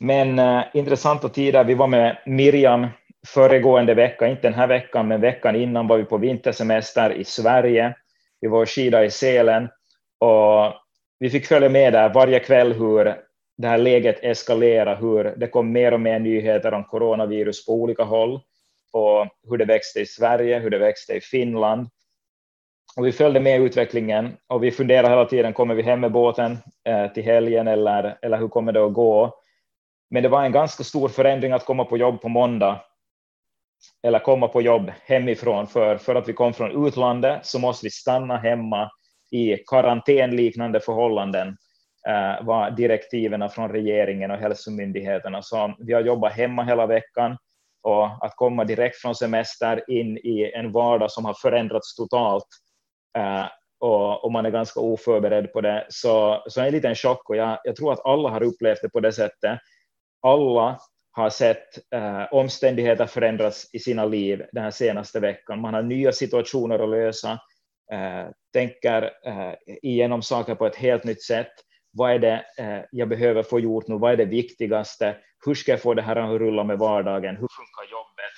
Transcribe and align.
Men 0.00 0.38
eh, 0.38 0.62
intressanta 0.74 1.28
tider. 1.28 1.64
Vi 1.64 1.74
var 1.74 1.86
med 1.86 2.16
Miriam 2.26 2.86
föregående 3.26 3.94
vecka, 3.94 4.28
inte 4.28 4.42
den 4.42 4.54
här 4.54 4.66
veckan, 4.66 5.08
men 5.08 5.20
veckan 5.20 5.56
innan 5.56 5.86
var 5.86 5.96
vi 5.96 6.04
på 6.04 6.16
vintersemester 6.16 7.12
i 7.12 7.24
Sverige. 7.24 7.94
Vi 8.40 8.48
var 8.48 8.62
och 8.62 8.68
skida 8.68 9.04
i 9.04 9.10
Sälen 9.10 9.68
och 10.18 10.72
vi 11.18 11.30
fick 11.30 11.46
följa 11.46 11.68
med 11.68 11.92
där 11.92 12.14
varje 12.14 12.40
kväll 12.40 12.72
hur 12.72 13.04
det 13.56 13.68
här 13.68 13.78
läget 13.78 14.24
eskalerade, 14.24 14.96
hur 15.00 15.24
det 15.36 15.46
kom 15.46 15.72
mer 15.72 15.92
och 15.92 16.00
mer 16.00 16.18
nyheter 16.18 16.74
om 16.74 16.84
coronavirus 16.84 17.66
på 17.66 17.72
olika 17.72 18.02
håll 18.02 18.40
och 18.92 19.26
hur 19.48 19.56
det 19.56 19.64
växte 19.64 20.00
i 20.00 20.06
Sverige, 20.06 20.58
hur 20.58 20.70
det 20.70 20.78
växte 20.78 21.12
i 21.12 21.20
Finland. 21.20 21.88
Och 22.96 23.06
vi 23.06 23.12
följde 23.12 23.40
med 23.40 23.60
utvecklingen 23.60 24.36
och 24.46 24.64
vi 24.64 24.70
funderade 24.70 25.08
hela 25.08 25.24
tiden, 25.24 25.52
kommer 25.52 25.74
vi 25.74 25.82
hem 25.82 26.00
med 26.00 26.12
båten 26.12 26.58
eh, 26.84 27.12
till 27.12 27.22
helgen 27.22 27.68
eller, 27.68 28.18
eller 28.22 28.38
hur 28.38 28.48
kommer 28.48 28.72
det 28.72 28.84
att 28.84 28.92
gå? 28.92 29.43
Men 30.14 30.22
det 30.22 30.28
var 30.28 30.44
en 30.44 30.52
ganska 30.52 30.84
stor 30.84 31.08
förändring 31.08 31.52
att 31.52 31.64
komma 31.64 31.84
på 31.84 31.96
jobb 31.96 32.20
på 32.20 32.28
måndag. 32.28 32.80
Eller 34.02 34.18
komma 34.18 34.48
på 34.48 34.62
jobb 34.62 34.92
hemifrån, 35.04 35.66
för, 35.66 35.96
för 35.96 36.14
att 36.14 36.28
vi 36.28 36.32
kom 36.32 36.52
från 36.52 36.86
utlandet 36.86 37.46
så 37.46 37.58
måste 37.58 37.86
vi 37.86 37.90
stanna 37.90 38.36
hemma 38.36 38.90
i 39.30 39.56
karantänliknande 39.56 40.80
förhållanden 40.80 41.48
eh, 42.08 42.46
var 42.46 42.70
direktiven 42.70 43.50
från 43.50 43.70
regeringen 43.70 44.30
och 44.30 44.36
hälsomyndigheterna. 44.36 45.42
Så 45.42 45.74
vi 45.78 45.92
har 45.92 46.00
jobbat 46.00 46.32
hemma 46.32 46.64
hela 46.64 46.86
veckan. 46.86 47.36
Och 47.82 48.26
att 48.26 48.36
komma 48.36 48.64
direkt 48.64 48.96
från 48.96 49.14
semester 49.14 49.90
in 49.90 50.18
i 50.18 50.52
en 50.54 50.72
vardag 50.72 51.10
som 51.10 51.24
har 51.24 51.34
förändrats 51.34 51.96
totalt 51.96 52.48
eh, 53.18 53.46
och, 53.80 54.24
och, 54.24 54.32
man 54.32 54.46
är 54.46 54.50
ganska 54.50 54.80
oförberedd 54.80 55.52
på 55.52 55.60
det, 55.60 55.86
så, 55.88 56.44
så 56.46 56.60
en 56.60 56.72
liten 56.72 56.94
chock. 56.94 57.30
Och 57.30 57.36
jag, 57.36 57.58
jag 57.64 57.76
tror 57.76 57.92
att 57.92 58.06
alla 58.06 58.28
har 58.28 58.42
upplevt 58.42 58.82
det 58.82 58.88
på 58.88 59.00
det 59.00 59.12
sättet. 59.12 59.58
Alla 60.26 60.80
har 61.10 61.30
sett 61.30 61.92
eh, 61.94 62.32
omständigheter 62.32 63.06
förändras 63.06 63.70
i 63.72 63.78
sina 63.78 64.04
liv 64.04 64.42
den 64.52 64.62
här 64.62 64.70
senaste 64.70 65.20
veckan. 65.20 65.60
Man 65.60 65.74
har 65.74 65.82
nya 65.82 66.12
situationer 66.12 66.78
att 66.78 66.88
lösa, 66.90 67.32
eh, 67.92 68.26
tänker 68.52 69.02
eh, 69.26 69.54
igenom 69.82 70.22
saker 70.22 70.54
på 70.54 70.66
ett 70.66 70.76
helt 70.76 71.04
nytt 71.04 71.22
sätt. 71.22 71.52
Vad 71.92 72.12
är 72.12 72.18
det 72.18 72.44
eh, 72.58 72.84
jag 72.90 73.08
behöver 73.08 73.42
få 73.42 73.60
gjort 73.60 73.88
nu? 73.88 73.98
Vad 73.98 74.12
är 74.12 74.16
det 74.16 74.24
viktigaste? 74.24 75.16
Hur 75.46 75.54
ska 75.54 75.72
jag 75.72 75.82
få 75.82 75.94
det 75.94 76.02
här 76.02 76.16
att 76.16 76.40
rulla 76.40 76.64
med 76.64 76.78
vardagen? 76.78 77.36
Hur 77.36 77.48
funkar 77.48 77.90
jobbet? 77.90 78.34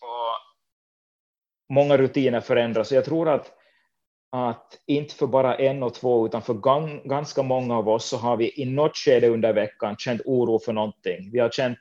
Och 0.00 1.74
många 1.74 1.96
rutiner 1.96 2.40
förändras. 2.40 2.92
Jag 2.92 3.04
tror 3.04 3.28
att, 3.28 3.52
att 4.32 4.78
inte 4.86 5.14
för 5.14 5.26
bara 5.26 5.54
en 5.56 5.82
och 5.82 5.94
två, 5.94 6.26
utan 6.26 6.42
för 6.42 6.54
ganska 7.08 7.42
många 7.42 7.78
av 7.78 7.88
oss 7.88 8.04
så 8.04 8.16
har 8.16 8.36
vi 8.36 8.62
i 8.62 8.64
något 8.64 8.96
skede 8.96 9.28
under 9.28 9.52
veckan 9.52 9.96
känt 9.96 10.20
oro 10.24 10.58
för 10.58 10.72
någonting. 10.72 11.30
Vi 11.32 11.38
har 11.38 11.50
känt 11.50 11.78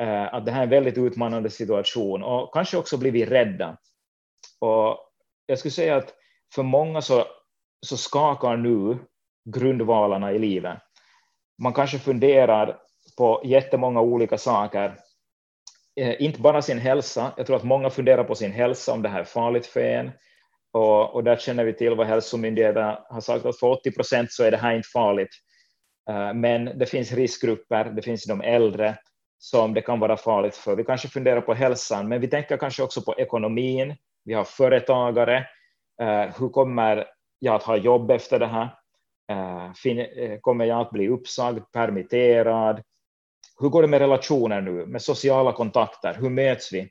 eh, 0.00 0.34
att 0.34 0.46
det 0.46 0.52
här 0.52 0.60
är 0.60 0.64
en 0.64 0.70
väldigt 0.70 0.98
utmanande 0.98 1.50
situation 1.50 2.22
och 2.22 2.54
kanske 2.54 2.76
också 2.76 2.96
blivit 2.96 3.28
rädda. 3.28 3.76
Och 4.60 4.98
jag 5.46 5.58
skulle 5.58 5.72
säga 5.72 5.96
att 5.96 6.14
för 6.54 6.62
många 6.62 7.02
så, 7.02 7.24
så 7.86 7.96
skakar 7.96 8.56
nu 8.56 8.98
grundvalarna 9.44 10.32
i 10.32 10.38
livet. 10.38 10.78
Man 11.62 11.72
kanske 11.72 11.98
funderar 11.98 12.78
på 13.18 13.42
jättemånga 13.44 14.00
olika 14.00 14.38
saker, 14.38 14.94
eh, 16.00 16.22
inte 16.22 16.40
bara 16.40 16.62
sin 16.62 16.78
hälsa. 16.78 17.32
Jag 17.36 17.46
tror 17.46 17.56
att 17.56 17.64
många 17.64 17.90
funderar 17.90 18.24
på 18.24 18.34
sin 18.34 18.52
hälsa, 18.52 18.92
om 18.92 19.02
det 19.02 19.08
här 19.08 19.20
är 19.20 19.24
farligt 19.24 19.66
för 19.66 19.80
en. 19.80 20.10
Och, 20.72 21.14
och 21.14 21.24
där 21.24 21.36
känner 21.36 21.64
vi 21.64 21.72
till 21.72 21.94
vad 21.94 22.06
hälsomyndigheterna 22.06 23.04
har 23.08 23.20
sagt, 23.20 23.46
att 23.46 23.58
för 23.58 23.66
80 23.66 23.92
procent 23.92 24.32
så 24.32 24.44
är 24.44 24.50
det 24.50 24.56
här 24.56 24.74
inte 24.74 24.88
farligt. 24.88 25.36
Eh, 26.10 26.34
men 26.34 26.78
det 26.78 26.86
finns 26.86 27.12
riskgrupper, 27.12 27.84
det 27.84 28.02
finns 28.02 28.24
de 28.24 28.40
äldre 28.40 28.98
som 29.38 29.74
det 29.74 29.82
kan 29.82 30.00
vara 30.00 30.16
farligt 30.16 30.56
för. 30.56 30.76
Vi 30.76 30.84
kanske 30.84 31.08
funderar 31.08 31.40
på 31.40 31.54
hälsan, 31.54 32.08
men 32.08 32.20
vi 32.20 32.28
tänker 32.28 32.56
kanske 32.56 32.82
också 32.82 33.02
på 33.02 33.14
ekonomin. 33.18 33.94
Vi 34.24 34.34
har 34.34 34.44
företagare. 34.44 35.36
Eh, 36.02 36.38
hur 36.38 36.48
kommer 36.48 37.06
jag 37.38 37.54
att 37.54 37.62
ha 37.62 37.76
jobb 37.76 38.10
efter 38.10 38.38
det 38.38 38.46
här? 38.46 38.68
Eh, 39.28 40.38
kommer 40.40 40.64
jag 40.64 40.80
att 40.80 40.90
bli 40.90 41.08
uppsagd, 41.08 41.62
permitterad? 41.72 42.82
Hur 43.60 43.68
går 43.68 43.82
det 43.82 43.88
med 43.88 44.00
relationer 44.00 44.60
nu, 44.60 44.86
med 44.86 45.02
sociala 45.02 45.52
kontakter? 45.52 46.14
Hur 46.14 46.30
möts 46.30 46.72
vi? 46.72 46.90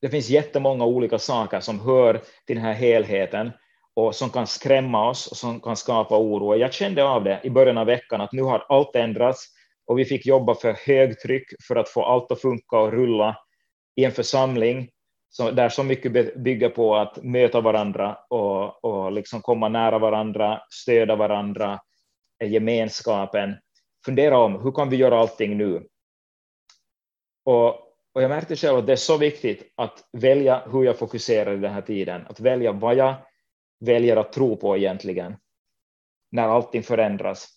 Det 0.00 0.08
finns 0.08 0.28
jättemånga 0.28 0.84
olika 0.84 1.18
saker 1.18 1.60
som 1.60 1.80
hör 1.80 2.20
till 2.46 2.56
den 2.56 2.64
här 2.64 2.74
helheten 2.74 3.50
och 3.94 4.14
som 4.14 4.30
kan 4.30 4.46
skrämma 4.46 5.08
oss 5.08 5.26
och 5.26 5.36
som 5.36 5.60
kan 5.60 5.76
skapa 5.76 6.18
oro. 6.18 6.56
Jag 6.56 6.72
kände 6.72 7.04
av 7.04 7.24
det 7.24 7.40
i 7.44 7.50
början 7.50 7.78
av 7.78 7.86
veckan 7.86 8.20
att 8.20 8.32
nu 8.32 8.42
har 8.42 8.66
allt 8.68 8.96
ändrats 8.96 9.46
och 9.86 9.98
vi 9.98 10.04
fick 10.04 10.26
jobba 10.26 10.54
för 10.54 10.72
högtryck 10.86 11.44
för 11.68 11.76
att 11.76 11.88
få 11.88 12.04
allt 12.04 12.32
att 12.32 12.40
funka 12.40 12.78
och 12.78 12.92
rulla 12.92 13.36
i 13.96 14.04
en 14.04 14.12
församling 14.12 14.88
där 15.52 15.68
så 15.68 15.82
mycket 15.82 16.34
bygger 16.36 16.68
på 16.68 16.96
att 16.96 17.22
möta 17.22 17.60
varandra 17.60 18.18
och, 18.30 18.84
och 18.84 19.12
liksom 19.12 19.42
komma 19.42 19.68
nära 19.68 19.98
varandra, 19.98 20.62
stödja 20.70 21.16
varandra, 21.16 21.80
eh, 22.42 22.52
gemenskapen 22.52 23.56
fundera 24.04 24.38
om 24.38 24.62
hur 24.62 24.72
kan 24.72 24.90
vi 24.90 24.96
göra 24.96 25.18
allting 25.18 25.56
nu? 25.56 25.86
Och, 27.44 27.89
och 28.14 28.22
jag 28.22 28.28
märkte 28.28 28.56
själv 28.56 28.78
att 28.78 28.86
det 28.86 28.92
är 28.92 28.96
så 28.96 29.16
viktigt 29.16 29.72
att 29.76 30.04
välja 30.12 30.62
hur 30.72 30.84
jag 30.84 30.98
fokuserar 30.98 31.54
i 31.54 31.58
den 31.60 31.72
här 31.72 31.82
tiden, 31.82 32.26
att 32.26 32.40
välja 32.40 32.72
vad 32.72 32.94
jag 32.94 33.14
väljer 33.80 34.16
att 34.16 34.32
tro 34.32 34.56
på 34.56 34.76
egentligen 34.76 35.36
när 36.32 36.48
allting 36.48 36.82
förändras. 36.82 37.48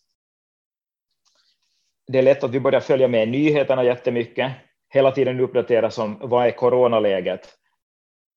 Det 2.08 2.18
är 2.18 2.24
lätt 2.24 2.44
att 2.44 2.52
vi 2.52 2.60
börjar 2.60 2.80
följa 2.80 3.08
med 3.08 3.30
nyheterna 3.30 3.84
jättemycket, 3.84 4.52
hela 4.90 5.12
tiden 5.12 5.40
uppdateras 5.40 5.98
om 5.98 6.18
vad 6.22 6.48
är 6.48 6.52
coronaläget, 6.52 7.50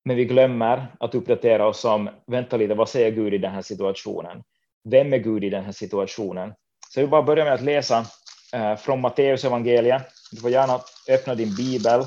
men 0.05 0.17
vi 0.17 0.25
glömmer 0.25 0.87
att 1.01 1.15
uppdatera 1.15 1.67
oss 1.67 1.85
om, 1.85 2.11
vänta 2.27 2.57
lite, 2.57 2.75
vad 2.75 2.89
säger 2.89 3.11
Gud 3.11 3.35
i 3.35 3.39
den 3.39 3.53
här 3.53 3.63
situationen? 3.63 4.43
Vem 4.85 5.13
är 5.13 5.19
Gud 5.19 5.45
i 5.45 5.51
den 5.51 5.65
här 5.65 5.73
situationen? 5.73 6.55
Så 6.91 7.01
vi 7.01 7.07
bara 7.07 7.23
börja 7.23 7.45
med 7.45 7.55
att 7.55 7.63
läsa 7.63 8.07
Eh, 8.53 8.77
från 8.77 9.01
Matteus 9.01 9.45
evangeliet. 9.45 10.03
Du 10.31 10.41
får 10.41 10.51
gärna 10.51 10.81
öppna 11.09 11.35
din 11.35 11.55
bibel 11.55 12.05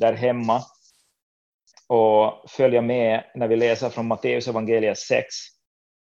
där 0.00 0.12
hemma 0.12 0.62
och 1.88 2.50
följa 2.50 2.82
med 2.82 3.24
när 3.34 3.48
vi 3.48 3.56
läser 3.56 3.90
från 3.90 4.06
Matteus 4.06 4.48
evangeliet 4.48 4.98
6 4.98 5.26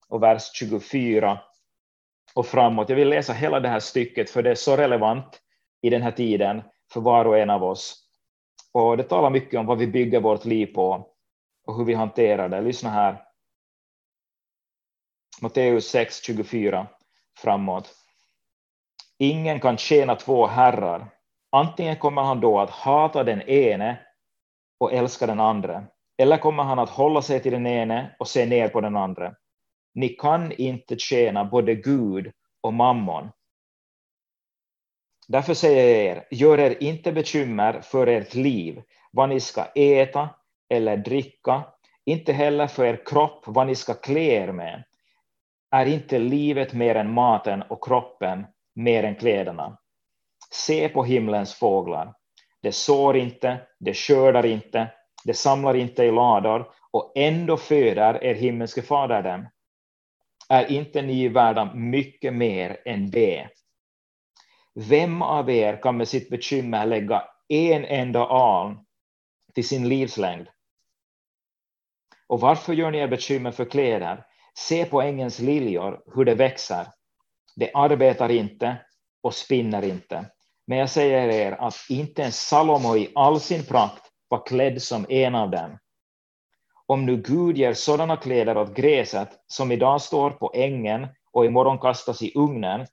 och 0.09 0.23
vers 0.23 0.51
24 0.53 1.39
och 2.33 2.47
framåt. 2.47 2.89
Jag 2.89 2.95
vill 2.95 3.09
läsa 3.09 3.33
hela 3.33 3.59
det 3.59 3.69
här 3.69 3.79
stycket 3.79 4.29
för 4.29 4.43
det 4.43 4.51
är 4.51 4.55
så 4.55 4.77
relevant 4.77 5.41
i 5.81 5.89
den 5.89 6.01
här 6.01 6.11
tiden 6.11 6.61
för 6.93 7.01
var 7.01 7.25
och 7.25 7.37
en 7.37 7.49
av 7.49 7.63
oss. 7.63 8.03
Och 8.73 8.97
det 8.97 9.03
talar 9.03 9.29
mycket 9.29 9.59
om 9.59 9.65
vad 9.65 9.77
vi 9.77 9.87
bygger 9.87 10.19
vårt 10.19 10.45
liv 10.45 10.65
på 10.65 11.07
och 11.67 11.77
hur 11.77 11.85
vi 11.85 11.93
hanterar 11.93 12.49
det. 12.49 12.61
Lyssna 12.61 12.89
här. 12.89 13.23
Matteus 15.41 15.87
6, 15.87 16.23
24 16.23 16.87
framåt. 17.37 18.06
Ingen 19.19 19.59
kan 19.59 19.77
tjäna 19.77 20.15
två 20.15 20.47
herrar. 20.47 21.09
Antingen 21.51 21.95
kommer 21.95 22.21
han 22.21 22.41
då 22.41 22.59
att 22.59 22.69
hata 22.69 23.23
den 23.23 23.41
ene 23.41 23.99
och 24.79 24.93
älska 24.93 25.27
den 25.27 25.39
andra, 25.39 25.83
eller 26.17 26.37
kommer 26.37 26.63
han 26.63 26.79
att 26.79 26.89
hålla 26.89 27.21
sig 27.21 27.39
till 27.39 27.51
den 27.51 27.67
ene 27.67 28.15
och 28.19 28.27
se 28.27 28.45
ner 28.45 28.69
på 28.69 28.81
den 28.81 28.95
andra. 28.95 29.35
Ni 29.93 30.09
kan 30.09 30.51
inte 30.51 30.97
tjäna 30.97 31.45
både 31.45 31.75
Gud 31.75 32.31
och 32.61 32.73
mammon. 32.73 33.29
Därför 35.27 35.53
säger 35.53 36.05
jag 36.05 36.17
er, 36.17 36.23
gör 36.31 36.59
er 36.59 36.83
inte 36.83 37.11
bekymmer 37.11 37.81
för 37.81 38.07
ert 38.07 38.33
liv, 38.33 38.81
vad 39.11 39.29
ni 39.29 39.39
ska 39.39 39.65
äta 39.65 40.29
eller 40.69 40.97
dricka, 40.97 41.63
inte 42.05 42.33
heller 42.33 42.67
för 42.67 42.85
er 42.85 43.01
kropp, 43.05 43.43
vad 43.45 43.67
ni 43.67 43.75
ska 43.75 43.93
klä 43.93 44.21
er 44.21 44.51
med. 44.51 44.83
Är 45.71 45.85
inte 45.85 46.19
livet 46.19 46.73
mer 46.73 46.95
än 46.95 47.13
maten 47.13 47.61
och 47.61 47.83
kroppen 47.83 48.45
mer 48.77 49.03
än 49.03 49.15
kläderna. 49.15 49.77
Se 50.51 50.89
på 50.89 51.03
himlens 51.03 51.53
fåglar. 51.53 52.13
De 52.61 52.71
sår 52.71 53.17
inte, 53.17 53.61
de 53.79 53.93
skördar 53.93 54.45
inte, 54.45 54.91
de 55.23 55.33
samlar 55.33 55.75
inte 55.75 56.03
i 56.03 56.11
lador 56.11 56.71
och 56.91 57.13
ändå 57.15 57.57
föder 57.57 58.23
er 58.23 58.33
himmelske 58.33 58.81
fader 58.81 59.21
dem. 59.21 59.47
Är 60.49 60.71
inte 60.71 61.01
ni 61.01 61.27
värda 61.27 61.73
mycket 61.73 62.33
mer 62.33 62.77
än 62.85 63.11
det? 63.11 63.49
Vem 64.75 65.21
av 65.21 65.49
er 65.49 65.81
kan 65.81 65.97
med 65.97 66.07
sitt 66.07 66.29
bekymmer 66.29 66.85
lägga 66.85 67.23
en 67.47 67.85
enda 67.85 68.25
aln 68.25 68.77
till 69.53 69.67
sin 69.67 69.89
livslängd? 69.89 70.47
Och 72.27 72.39
varför 72.39 72.73
gör 72.73 72.91
ni 72.91 72.97
er 72.97 73.07
bekymmer 73.07 73.51
för 73.51 73.65
kläder? 73.65 74.25
Se 74.53 74.85
på 74.85 75.01
ängens 75.01 75.39
liljor, 75.39 76.03
hur 76.15 76.25
de 76.25 76.35
växer. 76.35 76.87
De 77.59 77.71
arbetar 77.73 78.31
inte 78.31 78.77
och 79.21 79.33
spinner 79.33 79.85
inte. 79.85 80.25
Men 80.67 80.77
jag 80.77 80.89
säger 80.89 81.29
er 81.29 81.51
att 81.51 81.75
inte 81.89 82.21
ens 82.21 82.47
Salomo 82.47 82.95
i 82.97 83.11
all 83.15 83.39
sin 83.39 83.65
prakt 83.65 84.03
var 84.27 84.45
klädd 84.45 84.81
som 84.81 85.05
en 85.09 85.35
av 85.35 85.51
dem. 85.51 85.77
Om 86.85 87.05
nu 87.05 87.17
Gud 87.17 87.57
ger 87.57 87.73
sådana 87.73 88.17
kläder 88.17 88.57
åt 88.57 88.75
gräset 88.75 89.29
som 89.47 89.71
idag 89.71 90.01
står 90.01 90.29
på 90.29 90.51
ängen 90.55 91.07
och 91.31 91.45
imorgon 91.45 91.79
kastas 91.79 92.21
i 92.21 92.31
ugnen, 92.35 92.87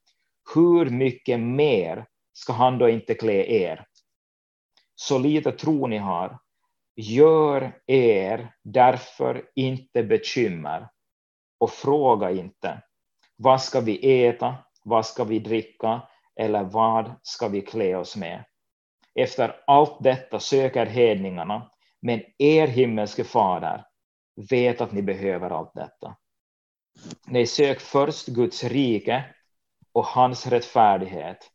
hur 0.54 0.90
mycket 0.90 1.40
mer 1.40 2.06
ska 2.32 2.52
han 2.52 2.78
då 2.78 2.88
inte 2.88 3.14
klä 3.14 3.46
er? 3.46 3.86
Så 4.94 5.18
lite 5.18 5.52
tro 5.52 5.86
ni 5.86 5.98
har. 5.98 6.38
Gör 6.96 7.80
er 7.86 8.54
därför 8.62 9.44
inte 9.54 10.02
bekymmer 10.02 10.88
och 11.58 11.70
fråga 11.70 12.30
inte. 12.30 12.82
Vad 13.36 13.62
ska 13.62 13.80
vi 13.80 14.24
äta? 14.26 14.56
Vad 14.84 15.06
ska 15.06 15.24
vi 15.24 15.38
dricka? 15.38 16.02
Eller 16.36 16.64
vad 16.64 17.12
ska 17.22 17.48
vi 17.48 17.60
klä 17.60 17.96
oss 17.96 18.16
med? 18.16 18.44
Efter 19.14 19.56
allt 19.66 19.96
detta 20.00 20.40
söker 20.40 20.86
hedningarna, 20.86 21.70
men 22.00 22.22
er 22.38 22.66
himmelske 22.66 23.24
fader 23.24 23.84
vet 24.50 24.80
att 24.80 24.92
ni 24.92 25.02
behöver 25.02 25.50
allt 25.50 25.74
detta. 25.74 26.16
Nej, 27.26 27.46
sök 27.46 27.80
först 27.80 28.26
Guds 28.26 28.64
rike 28.64 29.24
och 29.92 30.06
hans 30.06 30.46
rättfärdighet, 30.46 31.50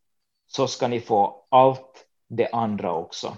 så 0.48 0.68
ska 0.68 0.88
ni 0.88 1.00
få 1.00 1.48
allt 1.50 2.06
det 2.30 2.50
andra 2.50 2.94
också. 2.94 3.38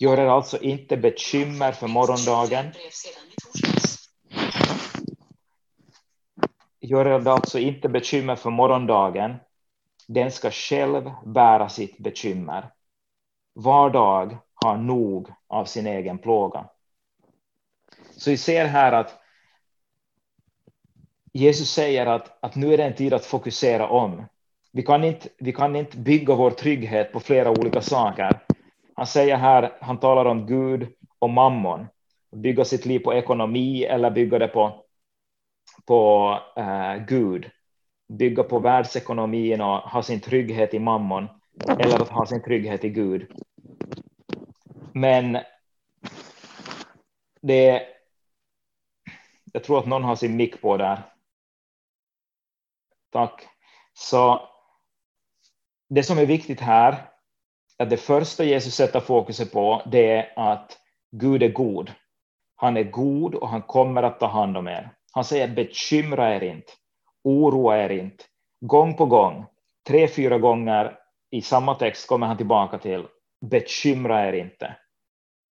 Gör 0.00 0.18
er 0.18 0.26
alltså 0.26 0.62
inte 0.62 0.96
bekymmer 0.96 1.72
för 1.72 1.86
morgondagen. 1.86 2.72
Gör 6.80 7.06
er 7.06 7.28
alltså 7.28 7.58
inte 7.58 7.88
bekymmer 7.88 8.36
för 8.36 8.50
morgondagen. 8.50 9.36
Den 10.06 10.30
ska 10.30 10.50
själv 10.50 11.10
bära 11.26 11.68
sitt 11.68 11.98
bekymmer. 11.98 12.70
Var 13.52 13.90
dag 13.90 14.38
har 14.54 14.76
nog 14.76 15.28
av 15.46 15.64
sin 15.64 15.86
egen 15.86 16.18
plåga. 16.18 16.68
Så 18.16 18.30
vi 18.30 18.36
ser 18.36 18.64
här 18.64 18.92
att 18.92 19.18
Jesus 21.32 21.70
säger 21.70 22.06
att, 22.06 22.44
att 22.44 22.56
nu 22.56 22.72
är 22.72 22.76
det 22.76 22.84
en 22.84 22.94
tid 22.94 23.14
att 23.14 23.24
fokusera 23.24 23.88
om. 23.88 24.24
Vi 24.72 24.82
kan, 24.82 25.04
inte, 25.04 25.28
vi 25.38 25.52
kan 25.52 25.76
inte 25.76 25.96
bygga 25.96 26.34
vår 26.34 26.50
trygghet 26.50 27.12
på 27.12 27.20
flera 27.20 27.50
olika 27.50 27.80
saker. 27.80 28.40
Han 28.94 29.06
säger 29.06 29.36
här, 29.36 29.72
han 29.80 30.00
talar 30.00 30.24
om 30.24 30.46
Gud 30.46 30.88
och 31.18 31.30
mammon. 31.30 31.86
Bygga 32.36 32.64
sitt 32.64 32.86
liv 32.86 32.98
på 32.98 33.14
ekonomi 33.14 33.84
eller 33.84 34.10
bygga 34.10 34.38
det 34.38 34.48
på, 34.48 34.84
på 35.86 36.34
eh, 36.56 36.96
Gud. 36.96 37.50
Bygga 38.08 38.42
på 38.42 38.58
världsekonomin 38.58 39.60
och 39.60 39.78
ha 39.78 40.02
sin 40.02 40.20
trygghet 40.20 40.74
i 40.74 40.78
mammon. 40.78 41.28
Eller 41.68 42.02
att 42.02 42.08
ha 42.08 42.26
sin 42.26 42.42
trygghet 42.42 42.84
i 42.84 42.88
Gud. 42.88 43.26
Men 44.92 45.38
det 47.40 47.82
jag 49.52 49.64
tror 49.64 49.78
att 49.78 49.86
någon 49.86 50.04
har 50.04 50.16
sin 50.16 50.36
mick 50.36 50.62
på 50.62 50.76
där. 50.76 51.02
Tack. 53.12 53.48
Så 53.94 54.48
det 55.88 56.02
som 56.02 56.18
är 56.18 56.26
viktigt 56.26 56.60
här, 56.60 57.10
att 57.78 57.90
det 57.90 57.96
första 57.96 58.44
Jesus 58.44 58.74
sätter 58.74 59.00
fokuset 59.00 59.52
på, 59.52 59.82
det 59.86 60.12
är 60.12 60.32
att 60.36 60.78
Gud 61.10 61.42
är 61.42 61.52
god. 61.52 61.92
Han 62.56 62.76
är 62.76 62.82
god 62.82 63.34
och 63.34 63.48
han 63.48 63.62
kommer 63.62 64.02
att 64.02 64.20
ta 64.20 64.26
hand 64.26 64.56
om 64.56 64.68
er. 64.68 64.97
Han 65.12 65.24
säger 65.24 65.48
bekymra 65.48 66.34
er 66.34 66.42
inte, 66.42 66.72
oroa 67.24 67.78
er 67.84 67.90
inte. 67.90 68.24
Gång 68.60 68.94
på 68.94 69.06
gång, 69.06 69.46
tre, 69.86 70.08
fyra 70.08 70.38
gånger 70.38 70.98
i 71.30 71.42
samma 71.42 71.74
text 71.74 72.06
kommer 72.06 72.26
han 72.26 72.36
tillbaka 72.36 72.78
till 72.78 73.06
bekymra 73.50 74.28
er 74.28 74.32
inte. 74.32 74.76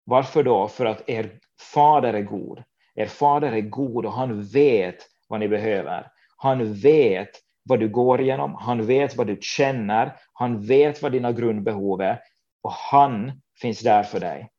Varför 0.04 0.42
då? 0.42 0.68
För 0.68 0.86
att 0.86 1.08
er 1.08 1.38
fader 1.74 2.14
är 2.14 2.22
god. 2.22 2.62
Er 2.94 3.06
fader 3.06 3.52
är 3.52 3.60
god 3.60 4.06
och 4.06 4.12
han 4.12 4.42
vet 4.42 4.96
vad 5.28 5.40
ni 5.40 5.48
behöver. 5.48 6.10
Han 6.36 6.74
vet 6.74 7.30
vad 7.64 7.80
du 7.80 7.88
går 7.88 8.20
igenom, 8.20 8.54
han 8.54 8.86
vet 8.86 9.16
vad 9.16 9.26
du 9.26 9.38
känner, 9.40 10.16
han 10.32 10.66
vet 10.66 11.02
vad 11.02 11.12
dina 11.12 11.32
grundbehov 11.32 12.00
är 12.00 12.20
och 12.62 12.72
han 12.72 13.42
finns 13.60 13.80
där 13.80 14.02
för 14.02 14.20
dig. 14.20 14.50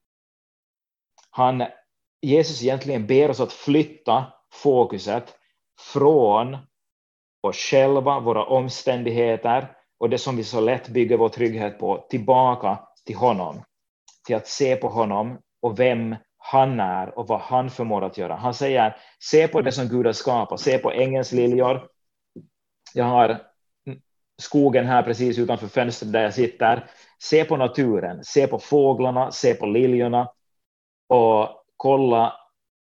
Han, 1.30 1.64
Jesus 2.22 2.64
egentligen 2.64 3.08
ber 3.08 3.30
oss 3.30 3.40
att 3.40 3.54
flytta 3.54 4.34
fokuset 4.54 5.36
från 5.94 6.58
oss 7.42 7.58
själva, 7.58 8.20
våra 8.20 8.46
omständigheter 8.46 9.72
och 10.00 10.10
det 10.10 10.18
som 10.18 10.36
vi 10.36 10.44
så 10.44 10.60
lätt 10.60 10.88
bygger 10.88 11.18
vår 11.18 11.30
trygghet 11.30 11.80
på, 11.80 12.06
tillbaka 12.10 12.80
till 13.06 13.16
honom. 13.16 13.64
Till 14.28 14.36
att 14.36 14.48
se 14.48 14.76
på 14.76 14.88
honom 14.88 15.38
och 15.62 15.80
vem 15.80 16.16
han 16.38 16.80
är 16.80 17.20
och 17.20 17.28
vad 17.28 17.40
han 17.40 17.70
förmår 17.70 18.04
att 18.04 18.18
göra. 18.18 18.36
Han 18.36 18.54
säger, 18.54 18.98
se 19.20 19.48
på 19.48 19.62
det 19.62 19.72
som 19.72 19.88
Gud 19.88 20.06
har 20.06 20.14
skapat, 20.14 20.60
se 20.60 20.78
på 20.78 20.92
ängens 20.92 21.32
liljor. 21.32 21.88
Jag 22.94 23.06
har 23.06 23.42
skogen 24.42 24.86
här 24.86 25.04
precis 25.04 25.38
utanför 25.38 25.68
fönstret 25.68 26.14
där 26.14 26.24
jag 26.24 26.34
sitter. 26.34 26.90
Se 27.20 27.46
på 27.46 27.58
naturen, 27.58 28.24
se 28.24 28.48
på 28.48 28.60
fåglarna, 28.60 29.32
se 29.32 29.54
på 29.54 29.66
liljorna 29.66 30.32
och 31.10 31.50
kolla 31.78 32.43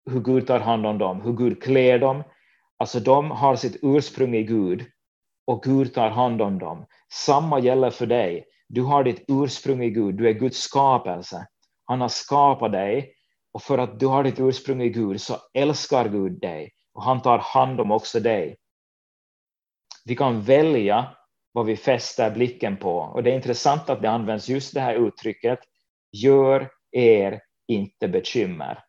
hur 0.09 0.19
Gud 0.19 0.47
tar 0.47 0.59
hand 0.59 0.85
om 0.85 0.97
dem, 0.97 1.21
hur 1.21 1.33
Gud 1.33 1.63
klär 1.63 1.99
dem. 1.99 2.23
Alltså 2.77 2.99
de 2.99 3.31
har 3.31 3.55
sitt 3.55 3.79
ursprung 3.81 4.35
i 4.35 4.43
Gud 4.43 4.85
och 5.47 5.63
Gud 5.63 5.93
tar 5.93 6.09
hand 6.09 6.41
om 6.41 6.59
dem. 6.59 6.85
Samma 7.13 7.59
gäller 7.59 7.89
för 7.89 8.05
dig. 8.05 8.45
Du 8.67 8.81
har 8.81 9.03
ditt 9.03 9.25
ursprung 9.27 9.83
i 9.83 9.89
Gud, 9.89 10.15
du 10.15 10.29
är 10.29 10.33
Guds 10.33 10.57
skapelse. 10.57 11.47
Han 11.85 12.01
har 12.01 12.07
skapat 12.07 12.71
dig 12.71 13.13
och 13.51 13.61
för 13.61 13.77
att 13.77 13.99
du 13.99 14.07
har 14.07 14.23
ditt 14.23 14.39
ursprung 14.39 14.81
i 14.81 14.89
Gud 14.89 15.21
så 15.21 15.35
älskar 15.53 16.09
Gud 16.09 16.41
dig 16.41 16.71
och 16.93 17.03
han 17.03 17.21
tar 17.21 17.37
hand 17.37 17.81
om 17.81 17.91
också 17.91 18.19
dig. 18.19 18.57
Vi 20.05 20.15
kan 20.15 20.41
välja 20.41 21.15
vad 21.51 21.65
vi 21.65 21.77
fäster 21.77 22.31
blicken 22.31 22.77
på 22.77 22.97
och 22.97 23.23
det 23.23 23.31
är 23.31 23.35
intressant 23.35 23.89
att 23.89 24.01
det 24.01 24.09
används 24.09 24.49
just 24.49 24.73
det 24.73 24.81
här 24.81 25.07
uttrycket 25.07 25.59
gör 26.11 26.69
er 26.91 27.41
inte 27.67 28.07
bekymmer. 28.07 28.83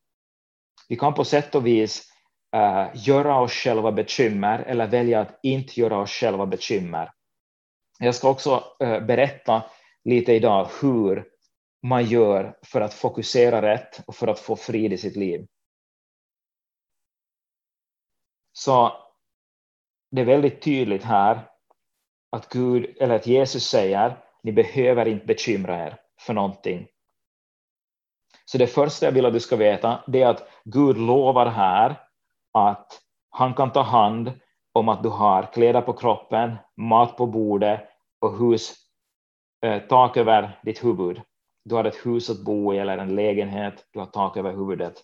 Vi 0.91 0.97
kan 0.97 1.15
på 1.15 1.25
sätt 1.25 1.55
och 1.55 1.67
vis 1.67 2.13
uh, 2.57 2.91
göra 2.95 3.41
oss 3.41 3.53
själva 3.53 3.93
bekymmer 3.93 4.59
eller 4.59 4.87
välja 4.87 5.21
att 5.21 5.39
inte 5.43 5.81
göra 5.81 5.99
oss 5.99 6.11
själva 6.11 6.47
bekymmer. 6.47 7.13
Jag 7.99 8.15
ska 8.15 8.29
också 8.29 8.65
uh, 8.83 9.01
berätta 9.01 9.63
lite 10.05 10.33
idag 10.33 10.69
hur 10.83 11.29
man 11.83 12.05
gör 12.05 12.59
för 12.63 12.81
att 12.81 12.95
fokusera 12.95 13.63
rätt 13.63 14.09
och 14.09 14.15
för 14.15 14.29
att 14.29 14.39
få 14.39 14.57
frid 14.57 14.93
i 14.93 14.99
sitt 14.99 15.17
liv. 15.17 15.47
Så 18.53 18.93
det 20.11 20.21
är 20.21 20.27
väldigt 20.27 20.63
tydligt 20.63 21.05
här 21.05 21.49
att 22.31 22.49
Gud 22.49 22.97
eller 23.01 23.15
att 23.15 23.27
Jesus 23.27 23.65
säger 23.65 24.25
ni 24.43 24.53
behöver 24.53 25.09
inte 25.09 25.27
bekymra 25.27 25.87
er 25.87 26.01
för 26.21 26.35
någonting. 26.35 26.89
Så 28.53 28.59
det 28.59 28.67
första 28.67 29.07
jag 29.07 29.13
vill 29.13 29.27
att 29.27 29.33
du 29.33 29.41
ska 29.41 29.57
veta 29.57 30.05
det 30.07 30.23
är 30.23 30.27
att 30.27 30.49
Gud 30.65 30.99
lovar 30.99 31.47
här 31.47 32.01
att 32.53 33.01
han 33.31 33.55
kan 33.55 33.73
ta 33.73 33.83
hand 33.83 34.33
om 34.73 34.89
att 34.89 35.03
du 35.03 35.09
har 35.09 35.53
kläder 35.53 35.81
på 35.81 35.93
kroppen, 35.93 36.57
mat 36.77 37.17
på 37.17 37.27
bordet 37.27 37.81
och 38.21 38.39
hus, 38.39 38.75
eh, 39.65 39.83
tak 39.83 40.17
över 40.17 40.61
ditt 40.63 40.85
huvud. 40.85 41.21
Du 41.65 41.75
har 41.75 41.85
ett 41.85 42.07
hus 42.07 42.31
att 42.31 42.45
bo 42.45 42.75
i 42.75 42.79
eller 42.79 42.99
en 42.99 43.15
lägenhet, 43.15 43.87
du 43.93 43.99
har 43.99 44.07
tak 44.07 44.37
över 44.37 44.53
huvudet. 44.53 44.95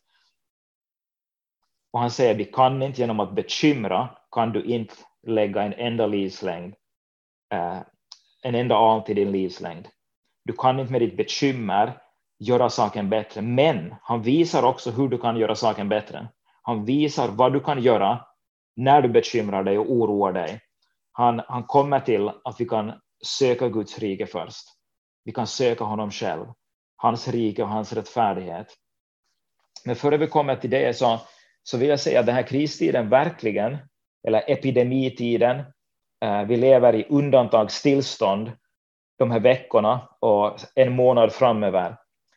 Och 1.93 2.01
han 2.01 2.11
säger, 2.11 2.35
vi 2.35 2.45
kan 2.45 2.83
inte 2.83 3.01
genom 3.01 3.21
att 3.21 3.33
bekymra, 3.33 4.09
kan 4.31 4.53
du 4.53 4.65
inte 4.65 4.95
lägga 5.27 5.63
en 5.63 5.73
enda 5.73 6.07
livslängd, 6.07 6.75
eh, 7.55 7.79
en 8.43 8.55
enda 8.55 8.77
aln 8.77 9.05
till 9.05 9.17
din 9.17 9.33
livslängd. 9.33 9.89
Du 10.45 10.53
kan 10.53 10.81
inte 10.81 10.93
med 10.93 11.01
ditt 11.01 11.17
bekymmer 11.17 12.03
göra 12.39 12.71
saken 12.71 13.11
bättre, 13.11 13.43
men 13.43 13.95
han 14.03 14.23
visar 14.23 14.63
också 14.63 14.91
hur 14.91 15.09
du 15.09 15.19
kan 15.19 15.37
göra 15.37 15.55
saken 15.55 15.89
bättre. 15.89 16.29
Han 16.63 16.85
visar 16.85 17.29
vad 17.29 17.53
du 17.53 17.61
kan 17.61 17.83
göra 17.83 18.27
när 18.77 19.03
du 19.03 19.09
bekymrar 19.09 19.65
dig 19.65 19.79
och 19.79 19.93
oroar 19.93 20.33
dig. 20.33 20.61
Han, 21.13 21.43
han 21.49 21.65
kommer 21.65 22.01
till 22.01 22.29
att 22.45 22.61
vi 22.61 22.65
kan 22.65 22.93
söka 23.25 23.69
Guds 23.69 23.99
rike 23.99 24.27
först. 24.27 24.65
Vi 25.25 25.33
kan 25.33 25.47
söka 25.47 25.85
honom 25.85 26.11
själv, 26.11 26.47
hans 26.97 27.29
rike 27.29 27.63
och 27.63 27.69
hans 27.69 27.93
rättfärdighet. 27.93 28.67
Men 29.85 29.97
före 29.97 30.17
vi 30.17 30.27
kommer 30.27 30.57
till 30.57 30.71
det 30.71 30.97
så, 30.97 31.21
så 31.63 31.79
vill 31.79 31.89
jag 31.89 32.01
säga 32.01 32.21
att 32.21 32.27
den 32.27 32.35
här 32.35 32.47
kristiden 32.47 33.09
verkligen, 33.09 33.79
eller 34.27 34.51
epidemitiden, 34.51 35.59
eh, 36.25 36.43
vi 36.43 36.57
lever 36.57 36.95
i 36.95 37.07
undantagstillstånd 37.09 38.53
de 39.19 39.31
här 39.31 39.41
veckorna 39.41 40.09
och 40.21 40.59
en 40.75 40.93
månad 40.93 41.33
framöver. 41.33 41.97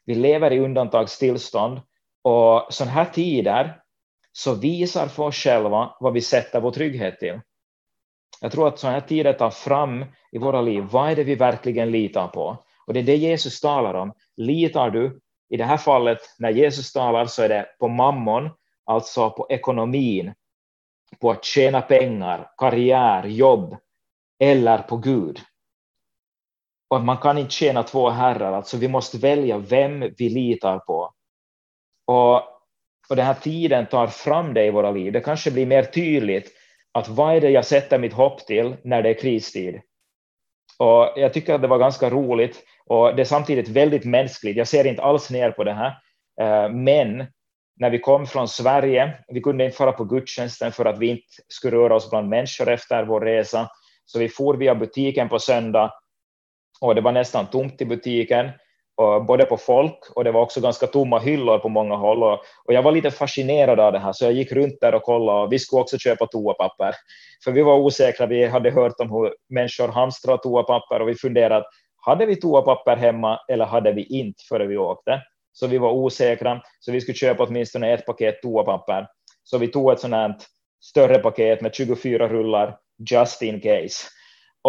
Vi 0.09 0.15
lever 0.15 0.53
i 0.53 0.59
undantagstillstånd 0.59 1.81
och 2.23 2.67
sådana 2.69 2.91
här 2.91 3.05
tider 3.05 3.81
så 4.31 4.53
visar 4.53 5.07
för 5.07 5.23
oss 5.23 5.35
själva 5.35 5.95
vad 5.99 6.13
vi 6.13 6.21
sätter 6.21 6.61
vår 6.61 6.71
trygghet 6.71 7.19
till. 7.19 7.41
Jag 8.41 8.51
tror 8.51 8.67
att 8.67 8.79
sådana 8.79 8.99
här 8.99 9.07
tider 9.07 9.33
tar 9.33 9.49
fram 9.49 10.05
i 10.31 10.37
våra 10.37 10.61
liv, 10.61 10.83
vad 10.91 11.11
är 11.11 11.15
det 11.15 11.23
vi 11.23 11.35
verkligen 11.35 11.91
litar 11.91 12.27
på? 12.27 12.65
Och 12.87 12.93
det 12.93 12.99
är 12.99 13.03
det 13.03 13.15
Jesus 13.15 13.61
talar 13.61 13.93
om. 13.93 14.13
Litar 14.37 14.89
du, 14.89 15.19
i 15.49 15.57
det 15.57 15.65
här 15.65 15.77
fallet 15.77 16.19
när 16.39 16.49
Jesus 16.49 16.93
talar 16.93 17.25
så 17.25 17.41
är 17.41 17.49
det 17.49 17.65
på 17.79 17.87
mammon, 17.87 18.49
alltså 18.85 19.29
på 19.29 19.47
ekonomin, 19.49 20.33
på 21.21 21.31
att 21.31 21.45
tjäna 21.45 21.81
pengar, 21.81 22.51
karriär, 22.57 23.25
jobb, 23.27 23.77
eller 24.39 24.77
på 24.77 24.97
Gud. 24.97 25.39
Och 26.89 27.01
man 27.01 27.17
kan 27.17 27.37
inte 27.37 27.53
tjäna 27.53 27.83
två 27.83 28.09
herrar, 28.09 28.53
alltså 28.53 28.77
vi 28.77 28.87
måste 28.87 29.17
välja 29.17 29.57
vem 29.57 29.99
vi 30.17 30.29
litar 30.29 30.79
på. 30.79 31.13
Och, 32.07 32.35
och 33.09 33.15
den 33.15 33.25
här 33.25 33.33
tiden 33.33 33.85
tar 33.85 34.07
fram 34.07 34.53
det 34.53 34.65
i 34.65 34.71
våra 34.71 34.91
liv. 34.91 35.13
Det 35.13 35.21
kanske 35.21 35.51
blir 35.51 35.65
mer 35.65 35.83
tydligt 35.83 36.51
att 36.91 37.07
vad 37.07 37.35
är 37.35 37.41
det 37.41 37.49
jag 37.49 37.65
sätter 37.65 37.99
mitt 37.99 38.13
hopp 38.13 38.45
till 38.45 38.75
när 38.83 39.01
det 39.01 39.09
är 39.09 39.19
kristid? 39.19 39.81
Och 40.79 41.13
jag 41.15 41.33
tycker 41.33 41.53
att 41.53 41.61
det 41.61 41.67
var 41.67 41.77
ganska 41.77 42.09
roligt 42.09 42.63
och 42.85 43.15
det 43.15 43.21
är 43.21 43.25
samtidigt 43.25 43.69
väldigt 43.69 44.05
mänskligt. 44.05 44.57
Jag 44.57 44.67
ser 44.67 44.87
inte 44.87 45.01
alls 45.01 45.29
ner 45.29 45.51
på 45.51 45.63
det 45.63 45.73
här, 45.73 45.97
eh, 46.41 46.71
men 46.71 47.25
när 47.79 47.89
vi 47.89 47.99
kom 47.99 48.25
från 48.25 48.47
Sverige, 48.47 49.13
vi 49.27 49.41
kunde 49.41 49.65
inte 49.65 49.77
fara 49.77 49.91
på 49.91 50.03
gudstjänsten 50.03 50.71
för 50.71 50.85
att 50.85 50.99
vi 50.99 51.07
inte 51.07 51.27
skulle 51.47 51.77
röra 51.77 51.95
oss 51.95 52.09
bland 52.09 52.29
människor 52.29 52.69
efter 52.69 53.03
vår 53.03 53.21
resa, 53.21 53.69
så 54.05 54.19
vi 54.19 54.29
for 54.29 54.53
via 54.53 54.75
butiken 54.75 55.29
på 55.29 55.39
söndag 55.39 55.93
och 56.81 56.95
det 56.95 57.01
var 57.01 57.11
nästan 57.11 57.47
tomt 57.47 57.81
i 57.81 57.85
butiken, 57.85 58.49
och 58.99 59.25
både 59.25 59.45
på 59.45 59.57
folk 59.57 59.99
och 60.15 60.23
det 60.23 60.31
var 60.31 60.41
också 60.41 60.61
ganska 60.61 60.87
tomma 60.87 61.19
hyllor 61.19 61.57
på 61.57 61.69
många 61.69 61.95
håll. 61.95 62.23
Och, 62.23 62.39
och, 62.65 62.73
jag 62.73 62.81
var 62.81 62.91
lite 62.91 63.11
fascinerad 63.11 63.79
av 63.79 63.91
det 63.91 63.99
här, 63.99 64.13
så 64.13 64.25
jag 64.25 64.33
gick 64.33 64.51
runt 64.51 64.77
där 64.81 64.95
och 64.95 65.03
kollade. 65.03 65.39
Och 65.39 65.53
vi 65.53 65.59
skulle 65.59 65.81
också 65.81 65.97
köpa 65.97 66.27
toapapper, 66.27 66.95
för 67.43 67.51
vi 67.51 67.61
var 67.61 67.77
osäkra. 67.77 68.25
Vi 68.25 68.45
hade 68.45 68.71
hört 68.71 68.99
om 68.99 69.11
hur 69.11 69.33
människor 69.49 69.87
hamstrar 69.87 70.37
toapapper 70.37 71.01
och 71.01 71.09
vi 71.09 71.15
funderade, 71.15 71.65
hade 72.01 72.25
vi 72.25 72.35
toapapper 72.35 72.95
hemma 72.95 73.39
eller 73.47 73.65
hade 73.65 73.91
vi 73.91 74.03
inte 74.03 74.43
före 74.49 74.67
vi 74.67 74.77
åkte? 74.77 75.21
Så 75.51 75.67
vi 75.67 75.77
var 75.77 75.91
osäkra, 75.91 76.61
så 76.79 76.91
vi 76.91 77.01
skulle 77.01 77.15
köpa 77.15 77.43
åtminstone 77.43 77.93
ett 77.93 78.05
paket 78.05 78.41
toapapper. 78.41 79.07
Så 79.43 79.57
vi 79.57 79.67
tog 79.67 79.91
ett 79.91 79.99
sådant 79.99 80.33
här 80.33 80.41
större 80.81 81.19
paket 81.19 81.61
med 81.61 81.75
24 81.75 82.27
rullar, 82.27 82.77
just 83.09 83.41
in 83.41 83.61
case. 83.61 84.18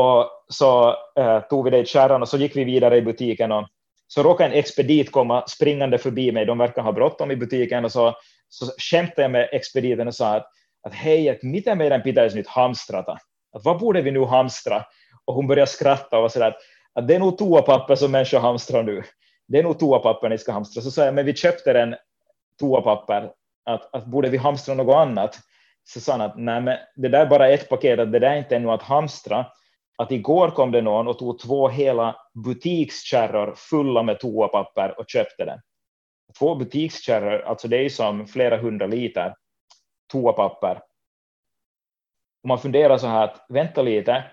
Och 0.01 0.31
så 0.49 0.97
eh, 1.19 1.41
tog 1.41 1.65
vi 1.65 1.71
det 1.71 1.79
i 1.79 1.87
kärran 1.87 2.23
och 2.23 2.29
så 2.29 2.39
gick 2.39 2.57
vi 2.57 2.65
vidare 2.65 2.97
i 2.97 3.03
butiken 3.03 3.53
och 3.53 3.69
så 4.07 4.23
råkade 4.23 4.51
en 4.51 4.59
expedit 4.59 5.13
komma 5.13 5.47
springande 5.47 5.99
förbi 5.99 6.33
mig, 6.33 6.47
de 6.47 6.59
verkar 6.59 6.83
ha 6.83 6.93
bråttom 6.93 7.31
i 7.31 7.37
butiken, 7.37 7.85
och 7.85 7.93
så, 7.93 8.17
så 8.49 8.67
skämtade 8.79 9.23
jag 9.23 9.31
med 9.31 9.49
expediten 9.53 10.09
och 10.09 10.15
sa 10.15 10.37
att, 10.37 10.47
att 10.83 10.95
hej, 10.95 11.29
att 11.29 11.43
miten 11.43 11.79
meidän 11.79 12.03
pitäisi 12.03 12.37
nyt 12.37 12.49
hamstrata? 12.49 13.13
Att 13.53 13.65
vad 13.65 13.79
borde 13.79 14.03
vi 14.03 14.11
nu 14.11 14.25
hamstra? 14.25 14.85
Och 15.25 15.35
hon 15.35 15.47
började 15.47 15.71
skratta 15.71 16.19
och 16.19 16.33
så 16.33 16.45
att, 16.45 16.57
att 16.95 17.09
det 17.09 17.15
är 17.15 17.19
nog 17.19 17.39
toapapper 17.39 17.95
som 17.95 18.11
människor 18.11 18.39
hamstrar 18.39 18.83
nu. 18.83 19.03
Det 19.49 19.59
är 19.59 19.63
nog 19.63 19.79
toapapper 19.79 20.29
ni 20.29 20.39
ska 20.39 20.53
hamstra. 20.53 20.83
Så 20.83 20.91
sa 20.91 21.05
jag, 21.05 21.15
men 21.15 21.27
vi 21.27 21.35
köpte 21.35 21.73
den 21.73 21.95
toapapper, 22.61 23.31
att, 23.65 23.95
att 23.95 24.07
borde 24.07 24.29
vi 24.29 24.37
hamstra 24.37 24.75
något 24.75 24.97
annat? 24.97 25.39
Så 25.85 26.01
sa 26.01 26.13
han 26.13 26.21
att 26.21 26.39
nej, 26.39 26.61
men 26.61 26.77
det 26.97 27.09
där 27.09 27.21
är 27.21 27.27
bara 27.27 27.49
ett 27.49 27.69
paket, 27.69 27.99
att 27.99 28.13
det 28.13 28.19
där 28.19 28.31
är 28.31 28.39
inte 28.39 28.57
ännu 28.57 28.71
att 28.71 28.83
hamstra, 28.83 29.47
att 30.01 30.13
igår 30.13 30.51
kom 30.51 30.73
det 30.73 30.83
någon 30.83 31.09
och 31.09 31.19
tog 31.19 31.39
två 31.39 31.69
hela 31.69 32.17
butikskärror 32.45 33.55
fulla 33.57 34.03
med 34.03 34.21
toapapper 34.21 34.99
och 34.99 35.05
köpte 35.09 35.45
den. 35.45 35.61
Två 36.39 36.55
butikskärror, 36.55 37.41
alltså 37.41 37.69
det 37.69 37.77
är 37.77 37.89
som 37.89 38.27
flera 38.27 38.57
hundra 38.57 38.87
liter 38.87 39.35
toapapper. 40.13 40.77
Och 42.43 42.49
man 42.49 42.59
funderar 42.59 42.99
så 42.99 43.07
här 43.07 43.25
att 43.25 43.47
vänta 43.49 43.83
lite, 43.83 44.25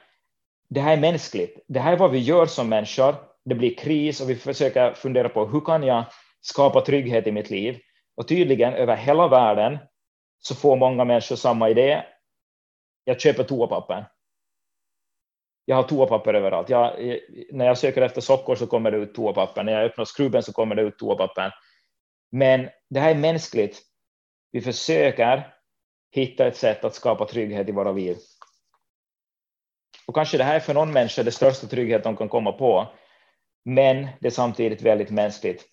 det 0.70 0.82
här 0.82 0.94
är 0.94 1.02
mänskligt. 1.02 1.60
Det 1.68 1.80
här 1.80 1.94
är 1.94 1.98
vad 1.98 2.12
vi 2.12 2.20
gör 2.20 2.46
som 2.46 2.70
människor. 2.70 3.16
Det 3.46 3.56
blir 3.56 3.76
kris 3.76 4.22
och 4.22 4.30
vi 4.30 4.36
försöker 4.36 4.94
fundera 4.94 5.30
på 5.30 5.46
hur 5.46 5.62
kan 5.62 5.84
jag 5.84 6.04
skapa 6.42 6.82
trygghet 6.82 7.28
i 7.28 7.32
mitt 7.32 7.50
liv? 7.50 7.80
Och 8.16 8.28
tydligen 8.28 8.74
över 8.74 8.96
hela 8.96 9.28
världen 9.28 9.78
så 10.40 10.56
får 10.56 10.76
många 10.76 11.06
människor 11.06 11.36
samma 11.36 11.70
idé. 11.70 12.04
Jag 13.04 13.22
köper 13.22 13.44
toapapper 13.44 14.06
jag 15.70 15.76
har 15.76 15.84
toapapper 15.84 16.34
överallt. 16.34 16.70
Jag, 16.70 16.94
när 17.52 17.66
jag 17.66 17.78
söker 17.78 18.02
efter 18.02 18.22
sockor 18.22 18.56
så 18.56 18.68
kommer 18.68 18.92
det 18.92 18.98
ut 18.98 19.16
toapapper. 19.16 19.64
När 19.64 19.74
jag 19.74 19.84
öppnar 19.84 20.06
skrubben 20.06 20.44
så 20.44 20.54
kommer 20.54 20.76
det 20.76 20.82
ut 20.82 20.98
toapapper. 20.98 21.54
Men 22.32 22.70
det 22.90 23.00
här 23.00 23.12
är 23.12 23.16
mänskligt. 23.16 23.82
Vi 24.52 24.62
försöker 24.62 25.54
hitta 26.12 26.48
ett 26.48 26.58
sätt 26.58 26.86
att 26.86 26.96
skapa 26.96 27.26
trygghet 27.26 27.70
i 27.70 27.72
våra 27.72 27.92
liv. 27.92 28.18
Och 30.08 30.16
kanske 30.16 30.38
det 30.38 30.44
här 30.44 30.56
är 30.56 30.60
för 30.60 30.74
någon 30.74 30.92
människa 30.92 31.24
det 31.24 31.32
största 31.32 31.68
trygghet 31.68 32.04
de 32.04 32.18
kan 32.18 32.30
komma 32.30 32.52
på. 32.52 32.88
Men 33.66 34.08
det 34.20 34.28
är 34.28 34.32
samtidigt 34.32 34.82
väldigt 34.82 35.10
mänskligt. 35.10 35.66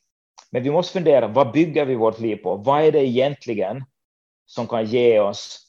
Men 0.51 0.63
vi 0.63 0.71
måste 0.71 0.93
fundera, 0.93 1.27
vad 1.27 1.53
bygger 1.53 1.85
vi 1.85 1.95
vårt 1.95 2.21
liv 2.21 2.37
på? 2.37 2.57
Vad 2.57 2.85
är 2.85 2.93
det 2.93 3.07
egentligen 3.07 3.85
som 4.47 4.67
kan 4.67 4.85
ge 4.85 5.21
oss 5.21 5.64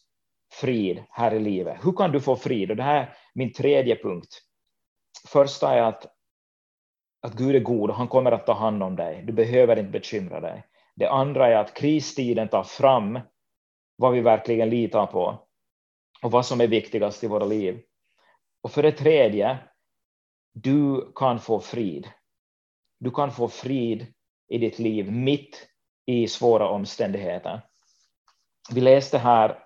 frid 0.61 1.03
här 1.09 1.33
i 1.33 1.39
livet? 1.39 1.85
Hur 1.85 1.91
kan 1.91 2.11
du 2.11 2.21
få 2.21 2.35
frid? 2.35 2.71
Och 2.71 2.77
det 2.77 2.83
här 2.83 3.01
är 3.01 3.17
min 3.33 3.53
tredje 3.53 3.95
punkt. 3.95 4.41
Första 5.27 5.73
är 5.73 5.81
att, 5.81 6.05
att 7.21 7.33
Gud 7.33 7.55
är 7.55 7.59
god 7.59 7.89
och 7.89 7.95
han 7.95 8.07
kommer 8.07 8.31
att 8.31 8.45
ta 8.45 8.53
hand 8.53 8.83
om 8.83 8.95
dig. 8.95 9.23
Du 9.23 9.33
behöver 9.33 9.79
inte 9.79 9.91
bekymra 9.91 10.39
dig. 10.39 10.63
Det 10.95 11.07
andra 11.07 11.47
är 11.47 11.55
att 11.55 11.73
kristiden 11.73 12.47
tar 12.47 12.63
fram 12.63 13.19
vad 13.95 14.13
vi 14.13 14.21
verkligen 14.21 14.69
litar 14.69 15.05
på 15.05 15.47
och 16.21 16.31
vad 16.31 16.45
som 16.45 16.61
är 16.61 16.67
viktigast 16.67 17.23
i 17.23 17.27
våra 17.27 17.45
liv. 17.45 17.81
Och 18.61 18.71
för 18.71 18.83
det 18.83 18.91
tredje, 18.91 19.57
du 20.53 21.11
kan 21.15 21.39
få 21.39 21.59
frid. 21.59 22.09
Du 22.99 23.11
kan 23.11 23.31
få 23.31 23.47
frid 23.47 24.13
i 24.47 24.57
ditt 24.57 24.79
liv 24.79 25.11
mitt 25.11 25.67
i 26.05 26.27
svåra 26.27 26.69
omständigheter. 26.69 27.61
Vi 28.73 28.81
läste 28.81 29.17
här 29.17 29.64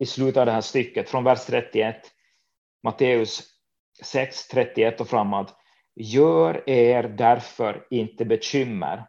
i 0.00 0.06
slutet 0.06 0.36
av 0.36 0.46
det 0.46 0.52
här 0.52 0.60
stycket, 0.60 1.10
från 1.10 1.24
vers 1.24 1.44
31, 1.46 1.96
Matteus 2.82 3.42
6, 4.02 4.48
31 4.48 5.00
och 5.00 5.08
framåt. 5.08 5.54
Gör 5.94 6.70
er 6.70 7.02
därför 7.02 7.86
inte 7.90 8.24
bekymmer 8.24 9.06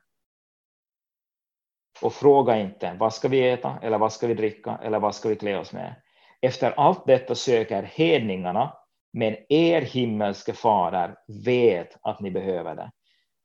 och 2.02 2.14
fråga 2.14 2.60
inte 2.60 2.96
vad 3.00 3.14
ska 3.14 3.28
vi 3.28 3.50
äta 3.50 3.80
eller 3.82 3.98
vad 3.98 4.14
ska 4.14 4.28
vi 4.28 4.34
dricka 4.34 4.80
eller 4.84 5.00
vad 5.00 5.16
ska 5.16 5.30
vi 5.30 5.36
klä 5.36 5.58
oss 5.58 5.74
med. 5.74 5.96
Efter 6.42 6.72
allt 6.72 7.06
detta 7.06 7.36
söker 7.36 7.84
hedningarna, 7.84 8.74
men 9.14 9.36
er 9.50 9.82
himmelske 9.82 10.54
fader 10.54 11.16
vet 11.46 11.98
att 12.02 12.20
ni 12.20 12.32
behöver 12.32 12.76
det. 12.76 12.92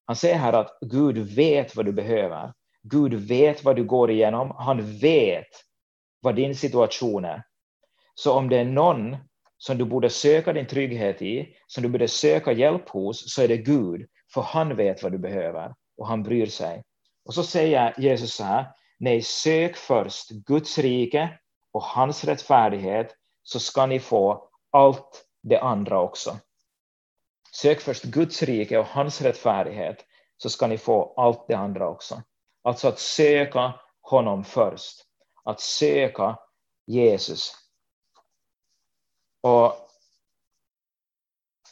Han 0.06 0.16
säger 0.16 0.36
här 0.36 0.52
att 0.52 0.78
Gud 0.80 1.18
vet 1.18 1.76
vad 1.76 1.86
du 1.86 1.92
behöver. 1.92 2.52
Gud 2.82 3.14
vet 3.14 3.64
vad 3.64 3.76
du 3.76 3.84
går 3.84 4.10
igenom. 4.10 4.50
Han 4.58 4.98
vet 4.98 5.66
vad 6.20 6.37
din 6.37 6.56
situation 6.56 7.25
är. 7.25 7.42
Så 8.14 8.32
om 8.32 8.49
det 8.49 8.56
är 8.56 8.64
någon 8.64 9.16
som 9.58 9.78
du 9.78 9.85
borde 9.85 10.11
söka 10.11 10.52
din 10.52 10.66
trygghet 10.66 11.23
i, 11.23 11.56
som 11.66 11.82
du 11.82 11.88
borde 11.88 12.08
söka 12.08 12.52
hjälp 12.52 12.88
hos, 12.88 13.35
så 13.35 13.42
är 13.42 13.49
det 13.49 13.56
Gud, 13.56 14.06
för 14.35 14.42
han 14.42 14.76
vet 14.76 15.02
vad 15.02 15.12
du 15.12 15.18
behöver 15.18 15.75
och 15.96 16.06
han 16.06 16.23
bryr 16.23 16.46
sig. 16.46 16.85
Och 17.25 17.35
så 17.35 17.42
säger 17.42 17.94
Jesus 17.99 18.35
så 18.35 18.44
här, 18.44 18.66
nej, 18.99 19.23
sök 19.23 19.76
först 19.76 20.30
Guds 20.30 20.78
rike 20.78 21.38
och 21.73 21.82
hans 21.82 22.25
rättfärdighet, 22.25 23.14
så 23.42 23.61
ska 23.61 23.87
ni 23.87 24.00
få 24.00 24.49
allt 24.73 25.26
det 25.42 25.58
andra 25.58 26.00
också. 26.00 26.37
Sök 27.52 27.80
först 27.80 28.04
Guds 28.04 28.42
rike 28.42 28.78
och 28.78 28.87
hans 28.87 29.23
rättfärdighet, 29.23 30.04
så 30.37 30.50
ska 30.50 30.66
ni 30.66 30.78
få 30.78 31.14
allt 31.16 31.44
det 31.49 31.54
andra 31.54 31.88
också. 31.88 32.23
Alltså 32.62 32.88
att 32.88 32.99
söka 32.99 33.75
honom 34.00 34.44
först 34.44 35.05
att 35.46 35.60
söka 35.60 36.38
Jesus. 36.86 37.52
Och 39.40 39.72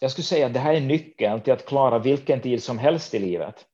jag 0.00 0.10
skulle 0.10 0.24
säga 0.24 0.46
att 0.46 0.54
det 0.54 0.60
här 0.60 0.74
är 0.74 0.80
nyckeln 0.80 1.40
till 1.40 1.52
att 1.52 1.66
klara 1.66 1.98
vilken 1.98 2.40
tid 2.40 2.62
som 2.62 2.78
helst 2.78 3.14
i 3.14 3.18
livet. 3.18 3.66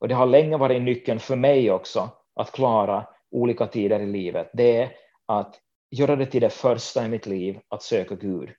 Och 0.00 0.08
det 0.08 0.14
har 0.14 0.26
länge 0.26 0.56
varit 0.56 0.82
nyckeln 0.82 1.20
för 1.20 1.36
mig 1.36 1.70
också, 1.70 2.10
att 2.34 2.52
klara 2.52 3.06
olika 3.30 3.66
tider 3.66 4.00
i 4.00 4.06
livet. 4.06 4.50
Det 4.52 4.76
är 4.76 4.92
att 5.26 5.60
göra 5.90 6.16
det 6.16 6.26
till 6.26 6.40
det 6.40 6.50
första 6.50 7.04
i 7.04 7.08
mitt 7.08 7.26
liv, 7.26 7.60
att 7.68 7.82
söka 7.82 8.14
Gud. 8.14 8.50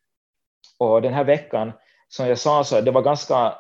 Och 0.80 1.02
den 1.02 1.14
här 1.14 1.24
veckan, 1.24 1.72
som 2.08 2.28
jag 2.28 2.40
sa, 2.40 2.64
så 2.64 2.82
det 2.82 2.92
var 2.92 3.02
ganska 3.02 3.56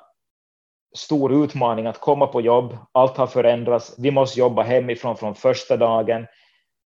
stor 0.95 1.43
utmaning 1.43 1.87
att 1.87 1.99
komma 1.99 2.27
på 2.27 2.41
jobb. 2.41 2.77
Allt 2.91 3.17
har 3.17 3.27
förändrats. 3.27 3.95
Vi 3.97 4.11
måste 4.11 4.39
jobba 4.39 4.63
hemifrån 4.63 5.17
från 5.17 5.35
första 5.35 5.77
dagen 5.77 6.27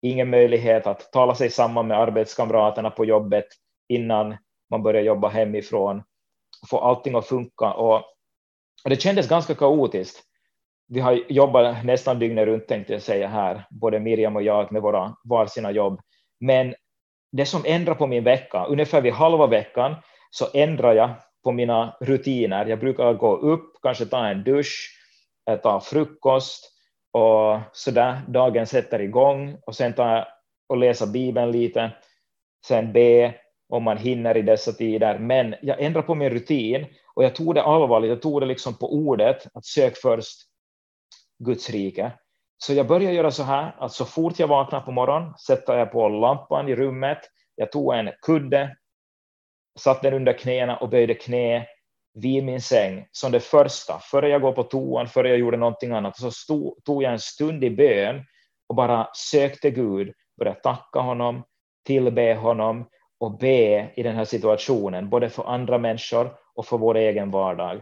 ingen 0.02 0.30
möjlighet 0.30 0.88
att 0.88 1.12
tala 1.12 1.36
sig 1.36 1.50
samman 1.50 1.88
med 1.88 2.00
arbetskamraterna 2.00 2.90
på 2.90 3.06
jobbet 3.06 3.46
innan 3.90 4.38
man 4.70 4.84
börjar 4.84 5.02
jobba 5.02 5.28
hemifrån, 5.30 6.04
få 6.70 6.80
allting 6.80 7.16
att 7.16 7.28
funka. 7.28 7.74
Och, 7.74 8.04
det 8.86 9.02
kändes 9.02 9.28
ganska 9.28 9.56
kaotiskt. 9.56 10.24
Vi 10.88 11.00
har 11.00 11.24
jobbat 11.30 11.86
nästan 11.86 12.20
dygnet 12.20 12.46
runt, 12.46 12.68
tänkte 12.68 12.94
jag 12.94 13.02
säga 13.02 13.28
här, 13.28 13.68
både 13.70 14.00
Miriam 14.00 14.36
och 14.36 14.44
jag 14.44 14.72
med 14.72 14.82
våra 14.82 15.16
varsina 15.24 15.72
jobb. 15.72 16.02
Men 16.40 16.76
det 17.32 17.46
som 17.46 17.62
ändrar 17.66 17.96
på 17.96 18.08
min 18.08 18.24
vecka, 18.24 18.66
ungefär 18.66 19.02
vid 19.02 19.14
halva 19.14 19.48
veckan, 19.48 19.96
så 20.32 20.48
ändrar 20.54 20.94
jag 20.94 21.10
på 21.44 21.52
mina 21.52 21.98
rutiner. 22.02 22.66
Jag 22.66 22.80
brukar 22.80 23.14
gå 23.14 23.38
upp, 23.38 23.74
kanske 23.82 24.06
ta 24.06 24.28
en 24.28 24.44
dusch, 24.44 24.96
ta 25.64 25.80
frukost, 25.80 26.79
och 27.12 27.60
så 27.72 27.92
där 27.92 28.22
dagen 28.28 28.68
sätter 28.68 29.02
igång 29.02 29.58
och 29.66 29.76
sen 29.76 29.94
tar 29.94 30.16
jag 30.16 30.28
och 30.70 30.78
läsa 30.78 31.08
Bibeln 31.08 31.52
lite, 31.52 31.92
sen 32.66 32.94
be 32.94 33.36
om 33.70 33.84
man 33.84 33.98
hinner 33.98 34.38
i 34.38 34.42
dessa 34.42 34.72
tider, 34.72 35.20
men 35.20 35.56
jag 35.62 35.82
ändrade 35.82 36.08
på 36.08 36.16
min 36.16 36.30
rutin 36.30 36.86
och 37.14 37.24
jag 37.24 37.36
tog 37.36 37.56
det 37.56 37.64
allvarligt, 37.64 38.10
jag 38.10 38.22
tog 38.22 38.42
det 38.42 38.46
liksom 38.46 38.78
på 38.78 38.94
ordet, 38.94 39.48
att 39.54 39.66
sök 39.66 39.98
först 39.98 40.42
Guds 41.44 41.70
rike. 41.70 42.12
Så 42.58 42.74
jag 42.74 42.88
började 42.88 43.16
göra 43.16 43.32
så 43.32 43.44
här, 43.44 43.76
att 43.80 43.92
så 43.92 44.06
fort 44.06 44.40
jag 44.40 44.48
vaknar 44.48 44.82
på 44.82 44.92
morgonen 44.92 45.34
sätter 45.38 45.78
jag 45.78 45.92
på 45.92 46.10
lampan 46.10 46.70
i 46.70 46.76
rummet, 46.76 47.20
jag 47.56 47.72
tog 47.72 47.94
en 47.94 48.12
kudde, 48.22 48.76
satte 49.80 50.10
den 50.10 50.14
under 50.14 50.34
knäna 50.34 50.78
och 50.78 50.90
böjde 50.90 51.14
knä 51.14 51.68
vid 52.22 52.44
min 52.44 52.62
säng 52.62 53.08
som 53.12 53.32
det 53.32 53.40
första, 53.40 54.00
före 54.00 54.30
jag 54.30 54.42
går 54.42 54.52
på 54.52 54.64
toan, 54.64 55.08
före 55.08 55.30
jag 55.30 55.38
gjorde 55.38 55.58
någonting 55.58 55.92
annat, 55.92 56.18
så 56.18 56.32
stod, 56.32 56.84
tog 56.84 57.04
jag 57.04 57.14
en 57.14 57.20
stund 57.20 57.64
i 57.64 57.70
bön 57.70 58.26
och 58.68 58.76
bara 58.76 59.08
sökte 59.14 59.72
Gud, 59.72 60.14
började 60.38 60.60
tacka 60.60 61.00
honom, 61.00 61.44
tillbe 61.86 62.36
honom 62.36 62.86
och 63.20 63.38
be 63.38 63.92
i 63.96 64.04
den 64.04 64.16
här 64.16 64.26
situationen, 64.26 65.10
både 65.10 65.30
för 65.30 65.44
andra 65.44 65.78
människor 65.78 66.36
och 66.56 66.66
för 66.66 66.78
vår 66.78 66.98
egen 66.98 67.32
vardag. 67.32 67.78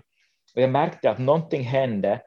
Och 0.55 0.61
jag 0.61 0.69
märkte 0.69 1.09
att 1.09 1.19
någonting 1.19 1.63
hände 1.63 2.21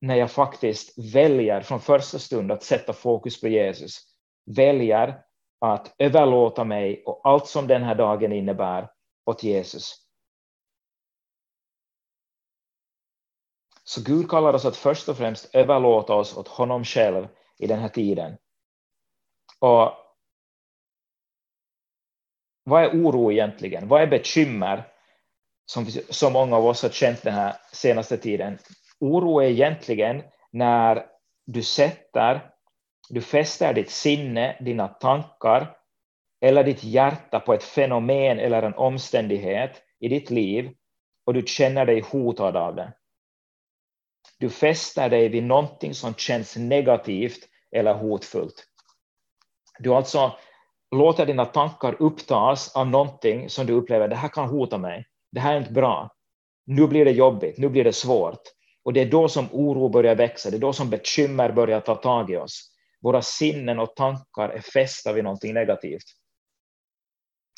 när 0.00 0.14
jag 0.14 0.30
faktiskt 0.30 1.14
väljer 1.14 1.60
från 1.60 1.80
första 1.80 2.18
stund 2.18 2.52
att 2.52 2.62
sätta 2.62 2.92
fokus 2.92 3.40
på 3.40 3.48
Jesus, 3.48 3.98
väljer 4.56 5.18
att 5.60 5.94
överlåta 5.98 6.64
mig 6.64 7.02
och 7.06 7.20
allt 7.24 7.46
som 7.46 7.66
den 7.66 7.82
här 7.82 7.94
dagen 7.94 8.32
innebär 8.32 8.88
åt 9.26 9.42
Jesus. 9.42 10.03
Så 13.84 14.02
Gud 14.02 14.30
kallar 14.30 14.54
oss 14.54 14.64
att 14.64 14.76
först 14.76 15.08
och 15.08 15.16
främst 15.16 15.54
överlåta 15.54 16.14
oss 16.14 16.36
åt 16.36 16.48
honom 16.48 16.84
själv 16.84 17.28
i 17.58 17.66
den 17.66 17.78
här 17.78 17.88
tiden. 17.88 18.36
Och 19.58 19.92
vad 22.64 22.84
är 22.84 22.88
oro 22.88 23.32
egentligen? 23.32 23.88
Vad 23.88 24.02
är 24.02 24.06
bekymmer 24.06 24.88
som 25.66 25.86
så 26.10 26.30
många 26.30 26.56
av 26.56 26.66
oss 26.66 26.82
har 26.82 26.90
känt 26.90 27.22
den 27.22 27.34
här 27.34 27.56
senaste 27.72 28.16
tiden? 28.16 28.58
Oro 29.00 29.40
är 29.40 29.48
egentligen 29.48 30.22
när 30.50 31.06
du 31.46 31.62
sätter, 31.62 32.50
du 33.08 33.20
fäster 33.20 33.74
ditt 33.74 33.90
sinne, 33.90 34.56
dina 34.60 34.88
tankar 34.88 35.76
eller 36.40 36.64
ditt 36.64 36.84
hjärta 36.84 37.40
på 37.40 37.54
ett 37.54 37.64
fenomen 37.64 38.38
eller 38.38 38.62
en 38.62 38.74
omständighet 38.74 39.82
i 40.00 40.08
ditt 40.08 40.30
liv 40.30 40.70
och 41.26 41.34
du 41.34 41.42
känner 41.46 41.86
dig 41.86 42.00
hotad 42.00 42.56
av 42.56 42.74
det. 42.74 42.92
Du 44.38 44.50
fäster 44.50 45.08
dig 45.08 45.28
vid 45.28 45.44
någonting 45.44 45.94
som 45.94 46.14
känns 46.14 46.56
negativt 46.56 47.38
eller 47.76 47.94
hotfullt. 47.94 48.64
Du 49.78 49.94
alltså 49.94 50.32
låter 50.90 51.26
dina 51.26 51.44
tankar 51.44 51.96
upptas 51.98 52.76
av 52.76 52.86
någonting 52.86 53.50
som 53.50 53.66
du 53.66 53.72
upplever, 53.72 54.08
det 54.08 54.16
här 54.16 54.28
kan 54.28 54.48
hota 54.48 54.78
mig, 54.78 55.06
det 55.32 55.40
här 55.40 55.54
är 55.54 55.58
inte 55.58 55.72
bra, 55.72 56.10
nu 56.66 56.86
blir 56.86 57.04
det 57.04 57.10
jobbigt, 57.10 57.58
nu 57.58 57.68
blir 57.68 57.84
det 57.84 57.92
svårt. 57.92 58.40
Och 58.84 58.92
det 58.92 59.00
är 59.00 59.10
då 59.10 59.28
som 59.28 59.48
oro 59.52 59.88
börjar 59.88 60.14
växa, 60.14 60.50
det 60.50 60.56
är 60.56 60.60
då 60.60 60.72
som 60.72 60.90
bekymmer 60.90 61.52
börjar 61.52 61.80
ta 61.80 61.94
tag 61.94 62.30
i 62.30 62.36
oss. 62.36 62.70
Våra 63.00 63.22
sinnen 63.22 63.78
och 63.78 63.96
tankar 63.96 64.48
är 64.48 64.60
fästa 64.60 65.12
vid 65.12 65.24
någonting 65.24 65.54
negativt. 65.54 66.04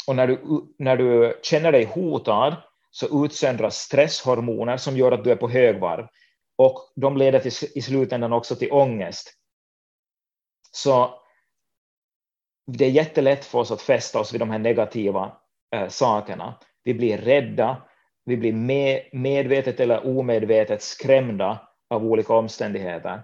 Och 0.08 0.16
när 0.16 0.26
du, 0.26 0.38
när 0.78 0.96
du 0.96 1.40
känner 1.42 1.72
dig 1.72 1.84
hotad 1.84 2.56
så 2.90 3.24
utsöndras 3.24 3.76
stresshormoner 3.76 4.76
som 4.76 4.96
gör 4.96 5.12
att 5.12 5.24
du 5.24 5.30
är 5.30 5.36
på 5.36 5.48
högvarv. 5.48 6.06
Och 6.56 6.92
de 6.96 7.16
leder 7.16 7.40
till, 7.40 7.68
i 7.74 7.82
slutändan 7.82 8.32
också 8.32 8.56
till 8.56 8.72
ångest. 8.72 9.32
Så 10.70 11.22
det 12.66 12.84
är 12.84 12.90
jättelätt 12.90 13.44
för 13.44 13.58
oss 13.58 13.70
att 13.70 13.82
fästa 13.82 14.20
oss 14.20 14.34
vid 14.34 14.40
de 14.40 14.50
här 14.50 14.58
negativa 14.58 15.36
eh, 15.74 15.88
sakerna. 15.88 16.58
Vi 16.84 16.94
blir 16.94 17.18
rädda, 17.18 17.82
vi 18.24 18.36
blir 18.36 18.52
med, 18.52 19.08
medvetet 19.12 19.80
eller 19.80 20.06
omedvetet 20.06 20.82
skrämda 20.82 21.68
av 21.90 22.04
olika 22.04 22.34
omständigheter. 22.34 23.22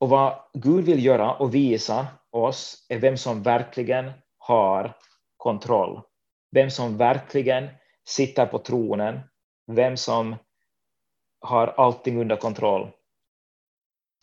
Och 0.00 0.08
vad 0.08 0.38
Gud 0.52 0.84
vill 0.84 1.04
göra 1.04 1.34
och 1.34 1.54
visa 1.54 2.06
oss 2.30 2.86
är 2.88 2.98
vem 2.98 3.16
som 3.16 3.42
verkligen 3.42 4.12
har 4.38 4.96
kontroll. 5.36 6.02
Vem 6.50 6.70
som 6.70 6.96
verkligen 6.96 7.68
sitter 8.04 8.46
på 8.46 8.58
tronen, 8.58 9.20
vem 9.66 9.96
som 9.96 10.36
har 11.40 11.66
allting 11.66 12.20
under 12.20 12.36
kontroll. 12.36 12.90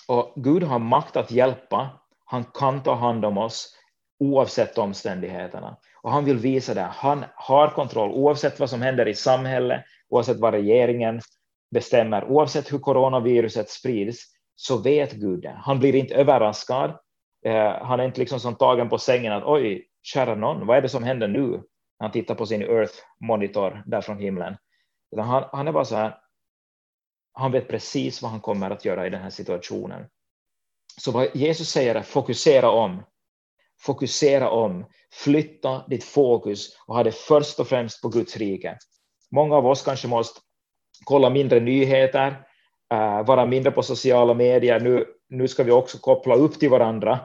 Och 0.08 0.34
Gud 0.36 0.64
har 0.64 0.80
makt 0.80 1.18
att 1.18 1.32
hjälpa, 1.32 1.90
han 2.26 2.44
kan 2.44 2.84
ta 2.84 2.96
hand 2.96 3.26
om 3.26 3.38
oss 3.38 3.76
oavsett 4.20 4.78
omständigheterna. 4.78 5.78
Och 6.02 6.12
han 6.12 6.26
vill 6.26 6.38
visa 6.38 6.74
det, 6.74 6.82
han 6.82 7.26
har 7.36 7.68
kontroll 7.68 8.12
oavsett 8.12 8.60
vad 8.60 8.70
som 8.70 8.82
händer 8.82 9.08
i 9.08 9.16
samhället, 9.16 9.84
oavsett 10.10 10.40
vad 10.40 10.54
regeringen 10.54 11.22
bestämmer, 11.72 12.26
oavsett 12.26 12.74
hur 12.74 12.80
coronaviruset 12.80 13.70
sprids, 13.70 14.26
så 14.56 14.78
vet 14.78 15.14
Gud 15.14 15.42
det. 15.42 15.60
Han 15.62 15.80
blir 15.80 15.96
inte 15.96 16.16
överraskad. 16.16 16.90
Eh, 17.46 17.72
han 17.82 18.00
är 18.00 18.06
inte 18.06 18.20
liksom 18.20 18.40
som 18.40 18.56
tagen 18.56 18.90
på 18.90 18.98
sängen 18.98 19.34
att 19.34 19.44
oj, 19.46 19.88
kära 20.04 20.36
någon, 20.36 20.68
vad 20.68 20.78
är 20.78 20.82
det 20.82 20.90
som 20.90 21.04
händer 21.04 21.28
nu? 21.28 21.64
Han 22.00 22.12
tittar 22.12 22.36
på 22.36 22.46
sin 22.46 22.62
Earth-monitor 22.62 23.84
där 23.86 24.02
från 24.02 24.20
himlen. 24.20 24.58
Han, 25.18 25.44
han 25.52 25.68
är 25.68 25.72
bara 25.72 25.86
så 25.86 25.96
här, 25.96 26.18
han 27.34 27.52
vet 27.52 27.68
precis 27.68 28.22
vad 28.22 28.32
han 28.32 28.42
kommer 28.42 28.72
att 28.72 28.86
göra 28.86 29.08
i 29.08 29.10
den 29.10 29.22
här 29.22 29.30
situationen. 29.30 30.06
Så 30.98 31.12
vad 31.12 31.36
Jesus 31.36 31.70
säger 31.70 31.96
är 31.96 32.02
fokusera 32.02 32.70
om. 32.70 33.04
Fokusera 33.82 34.50
om. 34.50 34.86
Flytta 35.14 35.88
ditt 35.88 36.04
fokus 36.04 36.78
och 36.88 36.96
ha 36.96 37.04
det 37.04 37.12
först 37.12 37.60
och 37.60 37.68
främst 37.68 38.02
på 38.02 38.10
Guds 38.10 38.38
rike. 38.38 38.78
Många 39.32 39.56
av 39.56 39.68
oss 39.68 39.82
kanske 39.82 40.08
måste 40.08 40.40
kolla 41.06 41.30
mindre 41.30 41.60
nyheter, 41.60 42.48
eh, 42.94 43.26
vara 43.26 43.46
mindre 43.46 43.72
på 43.72 43.84
sociala 43.84 44.34
medier. 44.34 44.80
Nu, 44.80 45.06
nu 45.30 45.48
ska 45.48 45.64
vi 45.64 45.72
också 45.72 45.98
koppla 45.98 46.36
upp 46.36 46.60
till 46.60 46.70
varandra 46.70 47.20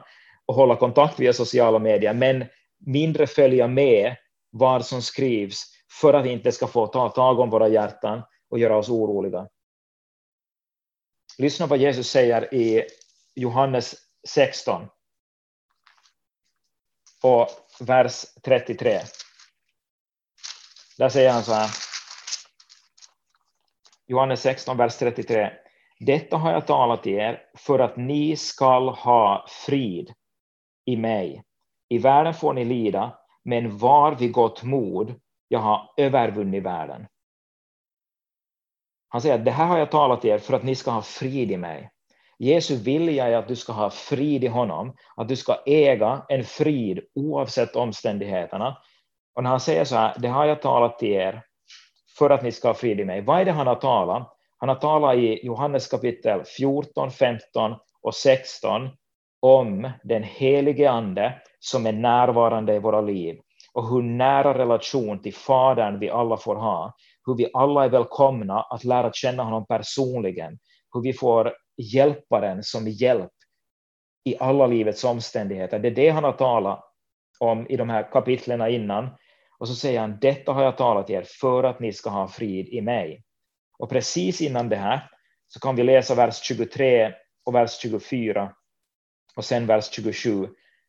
och 0.45 0.55
hålla 0.55 0.75
kontakt 0.75 1.19
via 1.19 1.33
sociala 1.33 1.79
medier, 1.79 2.13
men 2.13 2.45
mindre 2.85 3.27
följa 3.27 3.67
med 3.67 4.15
vad 4.51 4.85
som 4.85 5.01
skrivs 5.01 5.76
för 5.91 6.13
att 6.13 6.25
inte 6.25 6.51
ska 6.51 6.67
få 6.67 6.87
ta 6.87 7.09
tag 7.09 7.39
om 7.39 7.49
våra 7.49 7.67
hjärtan 7.67 8.21
och 8.49 8.59
göra 8.59 8.77
oss 8.77 8.89
oroliga. 8.89 9.47
Lyssna 11.37 11.67
vad 11.67 11.79
Jesus 11.79 12.09
säger 12.09 12.53
i 12.53 12.83
Johannes 13.35 13.95
16 14.27 14.87
och 17.23 17.47
vers 17.79 18.25
33. 18.43 19.01
Där 20.97 21.09
säger 21.09 21.31
han 21.31 21.43
så 21.43 21.53
här. 21.53 21.69
Johannes 24.07 24.41
16, 24.41 24.77
vers 24.77 24.97
33. 24.97 25.51
Detta 25.99 26.37
har 26.37 26.51
jag 26.51 26.67
talat 26.67 27.03
till 27.03 27.13
er 27.13 27.43
för 27.55 27.79
att 27.79 27.97
ni 27.97 28.35
skall 28.35 28.89
ha 28.89 29.45
frid 29.65 30.13
i 30.85 30.97
mig. 30.97 31.43
I 31.89 31.97
världen 31.97 32.33
får 32.33 32.53
ni 32.53 32.65
lida, 32.65 33.17
men 33.43 33.77
var 33.77 34.15
vid 34.15 34.31
gott 34.31 34.63
mod, 34.63 35.19
jag 35.47 35.59
har 35.59 35.93
övervunnit 35.97 36.63
världen. 36.63 37.07
Han 39.09 39.21
säger 39.21 39.35
att 39.35 39.45
det 39.45 39.51
här 39.51 39.65
har 39.65 39.77
jag 39.77 39.91
talat 39.91 40.21
till 40.21 40.29
er 40.29 40.37
för 40.37 40.53
att 40.53 40.63
ni 40.63 40.75
ska 40.75 40.91
ha 40.91 41.01
frid 41.01 41.51
i 41.51 41.57
mig. 41.57 41.89
Jesu 42.39 42.75
vilja 42.75 43.27
är 43.27 43.37
att 43.37 43.47
du 43.47 43.55
ska 43.55 43.73
ha 43.73 43.89
frid 43.89 44.43
i 44.43 44.47
honom, 44.47 44.95
att 45.15 45.27
du 45.27 45.35
ska 45.35 45.55
äga 45.65 46.25
en 46.29 46.43
frid 46.43 46.99
oavsett 47.15 47.75
omständigheterna. 47.75 48.77
Och 49.35 49.43
när 49.43 49.49
han 49.49 49.59
säger 49.59 49.85
så 49.85 49.95
här, 49.95 50.15
det 50.19 50.27
har 50.27 50.45
jag 50.45 50.61
talat 50.61 50.99
till 50.99 51.11
er 51.11 51.43
för 52.17 52.29
att 52.29 52.43
ni 52.43 52.51
ska 52.51 52.67
ha 52.67 52.73
frid 52.73 52.99
i 52.99 53.05
mig. 53.05 53.21
Vad 53.21 53.41
är 53.41 53.45
det 53.45 53.51
han 53.51 53.67
har 53.67 53.75
talat? 53.75 54.33
Han 54.57 54.69
har 54.69 54.75
talat 54.75 55.15
i 55.15 55.45
Johannes 55.45 55.87
kapitel 55.87 56.43
14, 56.57 57.11
15 57.11 57.75
och 58.01 58.15
16 58.15 58.89
om 59.39 59.91
den 60.03 60.23
helige 60.23 60.91
ande 60.91 61.41
som 61.59 61.85
är 61.85 61.91
närvarande 61.91 62.75
i 62.75 62.79
våra 62.79 63.01
liv 63.01 63.39
och 63.77 63.89
hur 63.89 64.01
nära 64.01 64.57
relation 64.57 65.21
till 65.21 65.33
Fadern 65.33 65.99
vi 65.99 66.09
alla 66.09 66.37
får 66.37 66.55
ha, 66.55 66.93
hur 67.25 67.35
vi 67.35 67.49
alla 67.53 67.85
är 67.85 67.89
välkomna 67.89 68.61
att 68.61 68.83
lära 68.83 69.11
känna 69.13 69.43
honom 69.43 69.65
personligen, 69.65 70.59
hur 70.93 71.01
vi 71.01 71.13
får 71.13 71.53
hjälparen 71.77 72.63
som 72.63 72.87
hjälp 72.87 73.31
i 74.23 74.37
alla 74.39 74.67
livets 74.67 75.03
omständigheter. 75.03 75.79
Det 75.79 75.87
är 75.87 75.95
det 75.95 76.09
han 76.09 76.23
har 76.23 76.31
talat 76.31 76.83
om 77.39 77.67
i 77.67 77.77
de 77.77 77.89
här 77.89 78.11
kapitlen 78.11 78.69
innan. 78.69 79.09
Och 79.59 79.67
så 79.67 79.75
säger 79.75 79.99
han, 79.99 80.17
detta 80.21 80.51
har 80.51 80.63
jag 80.63 80.77
talat 80.77 81.09
er 81.09 81.25
för 81.41 81.63
att 81.63 81.79
ni 81.79 81.93
ska 81.93 82.09
ha 82.09 82.27
frid 82.27 82.67
i 82.67 82.81
mig. 82.81 83.23
Och 83.79 83.89
precis 83.89 84.41
innan 84.41 84.69
det 84.69 84.75
här 84.75 85.09
så 85.47 85.59
kan 85.59 85.75
vi 85.75 85.83
läsa 85.83 86.15
vers 86.15 86.43
23 86.43 87.13
och 87.45 87.55
vers 87.55 87.79
24 87.81 88.53
och 89.35 89.45
sen 89.45 89.65
vers 89.65 89.89
27, 89.91 90.47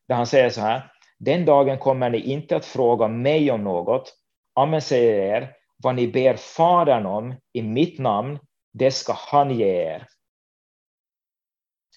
där 0.08 0.16
han 0.16 0.26
säger 0.26 0.50
så 0.50 0.60
här, 0.60 0.92
den 1.18 1.44
dagen 1.44 1.78
kommer 1.78 2.10
ni 2.10 2.20
inte 2.20 2.56
att 2.56 2.64
fråga 2.64 3.08
mig 3.08 3.50
om 3.50 3.64
något, 3.64 4.14
amen 4.54 4.82
säger 4.82 5.36
er, 5.36 5.52
vad 5.82 5.94
ni 5.94 6.08
ber 6.08 6.34
Fadern 6.36 7.06
om 7.06 7.34
i 7.52 7.62
mitt 7.62 7.98
namn, 7.98 8.38
det 8.72 8.90
ska 8.90 9.12
han 9.12 9.50
ge 9.50 9.66
er. 9.66 10.06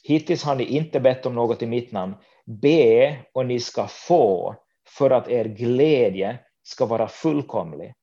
Hittills 0.04 0.44
har 0.44 0.56
ni 0.56 0.64
inte 0.64 1.00
bett 1.00 1.26
om 1.26 1.36
något 1.36 1.62
i 1.62 1.66
mitt 1.66 1.92
namn. 1.92 2.16
Be 2.46 3.18
och 3.34 3.46
ni 3.46 3.60
ska 3.60 3.88
få, 3.88 4.56
för 4.98 5.10
att 5.10 5.30
er 5.30 5.46
glädje 5.46 6.40
ska 6.64 6.86
vara 6.86 7.08
fullkomlig. 7.08 7.94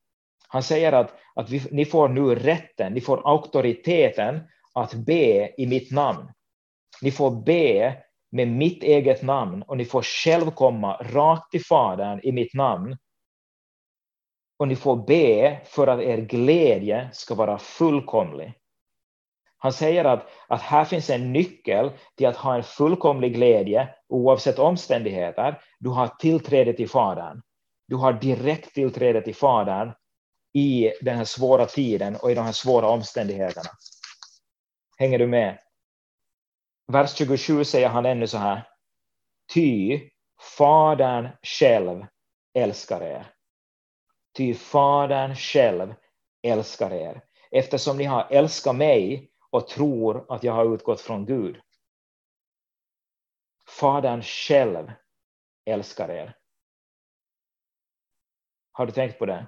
Han 0.47 0.63
säger 0.63 0.91
att, 0.91 1.13
att 1.35 1.49
vi, 1.49 1.61
ni 1.71 1.85
får 1.85 2.09
nu 2.09 2.35
rätten, 2.35 2.93
ni 2.93 3.01
får 3.01 3.27
auktoriteten 3.27 4.39
att 4.73 4.93
be 4.93 5.61
i 5.61 5.67
mitt 5.67 5.91
namn. 5.91 6.31
Ni 7.01 7.11
får 7.11 7.31
be 7.31 7.97
med 8.31 8.47
mitt 8.47 8.83
eget 8.83 9.21
namn 9.21 9.63
och 9.63 9.77
ni 9.77 9.85
får 9.85 10.01
själv 10.01 10.51
komma 10.51 10.97
rakt 10.97 11.51
till 11.51 11.65
Fadern 11.65 12.19
i 12.23 12.31
mitt 12.31 12.53
namn. 12.53 12.97
Och 14.59 14.67
ni 14.67 14.75
får 14.75 14.95
be 14.95 15.61
för 15.65 15.87
att 15.87 15.99
er 15.99 16.17
glädje 16.17 17.09
ska 17.13 17.35
vara 17.35 17.57
fullkomlig. 17.57 18.53
Han 19.57 19.73
säger 19.73 20.05
att, 20.05 20.27
att 20.47 20.61
här 20.61 20.85
finns 20.85 21.09
en 21.09 21.33
nyckel 21.33 21.91
till 22.17 22.27
att 22.27 22.37
ha 22.37 22.55
en 22.55 22.63
fullkomlig 22.63 23.33
glädje 23.33 23.89
oavsett 24.09 24.59
omständigheter. 24.59 25.61
Du 25.79 25.89
har 25.89 26.07
tillträde 26.07 26.73
till 26.73 26.89
Fadern. 26.89 27.41
Du 27.87 27.95
har 27.95 28.13
direkt 28.13 28.73
tillträde 28.73 29.21
till 29.21 29.35
Fadern 29.35 29.91
i 30.53 30.91
den 31.01 31.17
här 31.17 31.23
svåra 31.23 31.65
tiden 31.65 32.15
och 32.15 32.31
i 32.31 32.35
de 32.35 32.41
här 32.41 32.51
svåra 32.51 32.87
omständigheterna. 32.89 33.69
Hänger 34.97 35.19
du 35.19 35.27
med? 35.27 35.57
Vers 36.91 37.15
27 37.15 37.63
säger 37.65 37.89
han 37.89 38.05
ännu 38.05 38.27
så 38.27 38.37
här. 38.37 38.67
Ty 39.53 40.09
Fadern 40.57 41.29
själv 41.41 42.05
älskar 42.53 43.01
er. 43.01 43.33
Ty 44.37 44.53
Fadern 44.53 45.35
själv 45.35 45.93
älskar 46.41 46.93
er, 46.93 47.21
eftersom 47.51 47.97
ni 47.97 48.03
har 48.03 48.27
älskat 48.31 48.75
mig 48.75 49.31
och 49.49 49.67
tror 49.67 50.33
att 50.33 50.43
jag 50.43 50.53
har 50.53 50.73
utgått 50.73 51.01
från 51.01 51.25
Gud. 51.25 51.61
Fadern 53.67 54.21
själv 54.21 54.91
älskar 55.65 56.11
er. 56.11 56.35
Har 58.71 58.85
du 58.85 58.91
tänkt 58.91 59.19
på 59.19 59.25
det? 59.25 59.47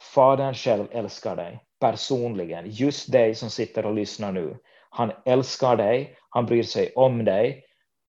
Fadern 0.00 0.54
själv 0.54 0.88
älskar 0.90 1.36
dig 1.36 1.64
personligen, 1.80 2.70
just 2.70 3.12
dig 3.12 3.34
som 3.34 3.50
sitter 3.50 3.86
och 3.86 3.94
lyssnar 3.94 4.32
nu. 4.32 4.58
Han 4.90 5.12
älskar 5.24 5.76
dig, 5.76 6.16
han 6.30 6.46
bryr 6.46 6.62
sig 6.62 6.92
om 6.94 7.24
dig 7.24 7.64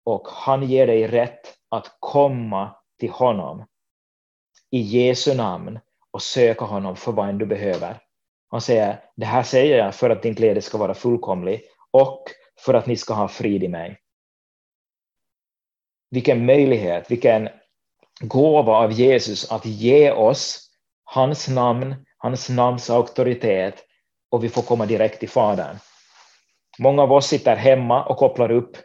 och 0.04 0.28
han 0.28 0.62
ger 0.62 0.86
dig 0.86 1.06
rätt 1.06 1.58
att 1.68 1.96
komma 2.00 2.76
till 2.98 3.10
honom 3.10 3.64
i 4.70 4.80
Jesu 4.80 5.34
namn 5.34 5.78
och 6.10 6.22
söka 6.22 6.64
honom 6.64 6.96
för 6.96 7.12
vad 7.12 7.38
du 7.38 7.46
behöver. 7.46 8.00
Han 8.48 8.60
säger, 8.60 9.04
det 9.16 9.26
här 9.26 9.42
säger 9.42 9.78
jag 9.78 9.94
för 9.94 10.10
att 10.10 10.22
din 10.22 10.34
glädje 10.34 10.62
ska 10.62 10.78
vara 10.78 10.94
fullkomlig 10.94 11.62
och 11.90 12.22
för 12.60 12.74
att 12.74 12.86
ni 12.86 12.96
ska 12.96 13.14
ha 13.14 13.28
frid 13.28 13.64
i 13.64 13.68
mig. 13.68 13.98
Vilken 16.10 16.46
möjlighet, 16.46 17.10
vilken 17.10 17.48
gåva 18.20 18.72
av 18.72 18.92
Jesus 18.92 19.50
att 19.50 19.66
ge 19.66 20.10
oss 20.10 20.70
hans 21.04 21.48
namn, 21.48 21.94
hans 22.18 22.48
namns 22.48 22.90
auktoritet 22.90 23.84
och 24.30 24.44
vi 24.44 24.48
får 24.48 24.62
komma 24.62 24.86
direkt 24.86 25.20
till 25.20 25.28
Fadern. 25.28 25.76
Många 26.78 27.02
av 27.02 27.12
oss 27.12 27.26
sitter 27.26 27.56
hemma 27.56 28.04
och 28.04 28.16
kopplar 28.16 28.50
upp 28.50 28.76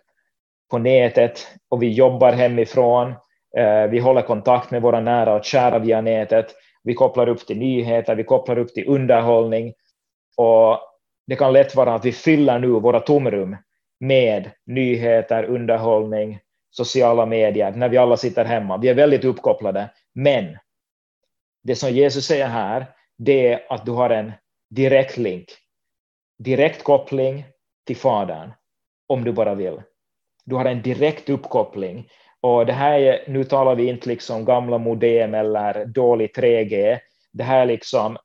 på 0.71 0.77
nätet 0.77 1.47
och 1.69 1.83
vi 1.83 1.89
jobbar 1.89 2.31
hemifrån. 2.31 3.13
Eh, 3.57 3.83
vi 3.89 3.99
håller 3.99 4.21
kontakt 4.21 4.71
med 4.71 4.81
våra 4.81 4.99
nära 4.99 5.33
och 5.33 5.45
kära 5.45 5.79
via 5.79 6.01
nätet. 6.01 6.55
Vi 6.83 6.93
kopplar 6.93 7.29
upp 7.29 7.47
till 7.47 7.57
nyheter, 7.57 8.15
vi 8.15 8.23
kopplar 8.23 8.57
upp 8.57 8.73
till 8.73 8.87
underhållning. 8.87 9.73
Och 10.37 10.79
det 11.27 11.35
kan 11.35 11.53
lätt 11.53 11.75
vara 11.75 11.93
att 11.93 12.05
vi 12.05 12.11
fyller 12.11 12.59
nu 12.59 12.67
våra 12.67 12.99
tomrum 12.99 13.57
med 13.99 14.51
nyheter, 14.65 15.43
underhållning, 15.43 16.39
sociala 16.69 17.25
medier, 17.25 17.71
när 17.71 17.89
vi 17.89 17.97
alla 17.97 18.17
sitter 18.17 18.45
hemma. 18.45 18.77
Vi 18.77 18.89
är 18.89 18.93
väldigt 18.93 19.25
uppkopplade. 19.25 19.89
Men 20.13 20.57
det 21.63 21.75
som 21.75 21.89
Jesus 21.89 22.25
säger 22.25 22.47
här, 22.47 22.85
det 23.17 23.47
är 23.47 23.65
att 23.69 23.85
du 23.85 23.91
har 23.91 24.09
en 24.09 24.31
direkt 24.69 25.17
link, 25.17 25.45
direkt 26.39 26.83
koppling 26.83 27.45
till 27.85 27.97
Fadern, 27.97 28.51
om 29.07 29.23
du 29.23 29.31
bara 29.31 29.55
vill. 29.55 29.81
Du 30.45 30.55
har 30.55 30.65
en 30.65 30.81
direkt 30.81 31.29
uppkoppling. 31.29 32.09
Och 32.41 32.65
det 32.65 32.73
här 32.73 32.99
är, 32.99 33.23
nu 33.27 33.43
talar 33.43 33.75
vi 33.75 33.89
inte 33.89 34.09
liksom 34.09 34.45
gamla 34.45 34.77
modem 34.77 35.33
eller 35.33 35.85
dålig 35.85 36.35
3G. 36.35 36.99
Det 37.33 37.43
här 37.43 37.61
är 37.61 37.65
liksom 37.65 38.17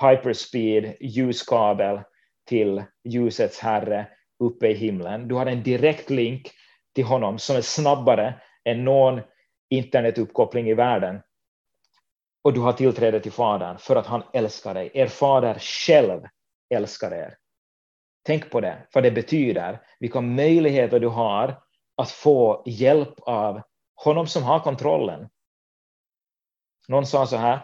hyperspeed 0.00 0.96
ljuskabel 1.00 2.00
till 2.48 2.82
ljusets 3.04 3.58
herre 3.58 4.06
uppe 4.44 4.68
i 4.68 4.74
himlen. 4.74 5.28
Du 5.28 5.34
har 5.34 5.46
en 5.46 5.62
direkt 5.62 6.10
länk 6.10 6.50
till 6.94 7.04
honom 7.04 7.38
som 7.38 7.56
är 7.56 7.60
snabbare 7.60 8.34
än 8.64 8.84
någon 8.84 9.20
internetuppkoppling 9.70 10.68
i 10.68 10.74
världen. 10.74 11.20
Och 12.44 12.52
du 12.52 12.60
har 12.60 12.72
tillträde 12.72 13.20
till 13.20 13.32
Fadern 13.32 13.78
för 13.78 13.96
att 13.96 14.06
han 14.06 14.22
älskar 14.32 14.74
dig. 14.74 14.90
Er 14.94 15.06
fader 15.06 15.58
själv 15.58 16.20
älskar 16.74 17.14
er. 17.14 17.36
Tänk 18.22 18.50
på 18.50 18.60
det, 18.60 18.86
för 18.92 19.02
det 19.02 19.10
betyder, 19.10 19.80
vilka 19.98 20.20
möjligheter 20.20 21.00
du 21.00 21.08
har 21.08 21.62
att 21.96 22.10
få 22.10 22.62
hjälp 22.66 23.20
av 23.20 23.60
honom 23.94 24.26
som 24.26 24.42
har 24.42 24.60
kontrollen. 24.60 25.28
Någon 26.88 27.06
sa 27.06 27.26
så 27.26 27.36
här, 27.36 27.56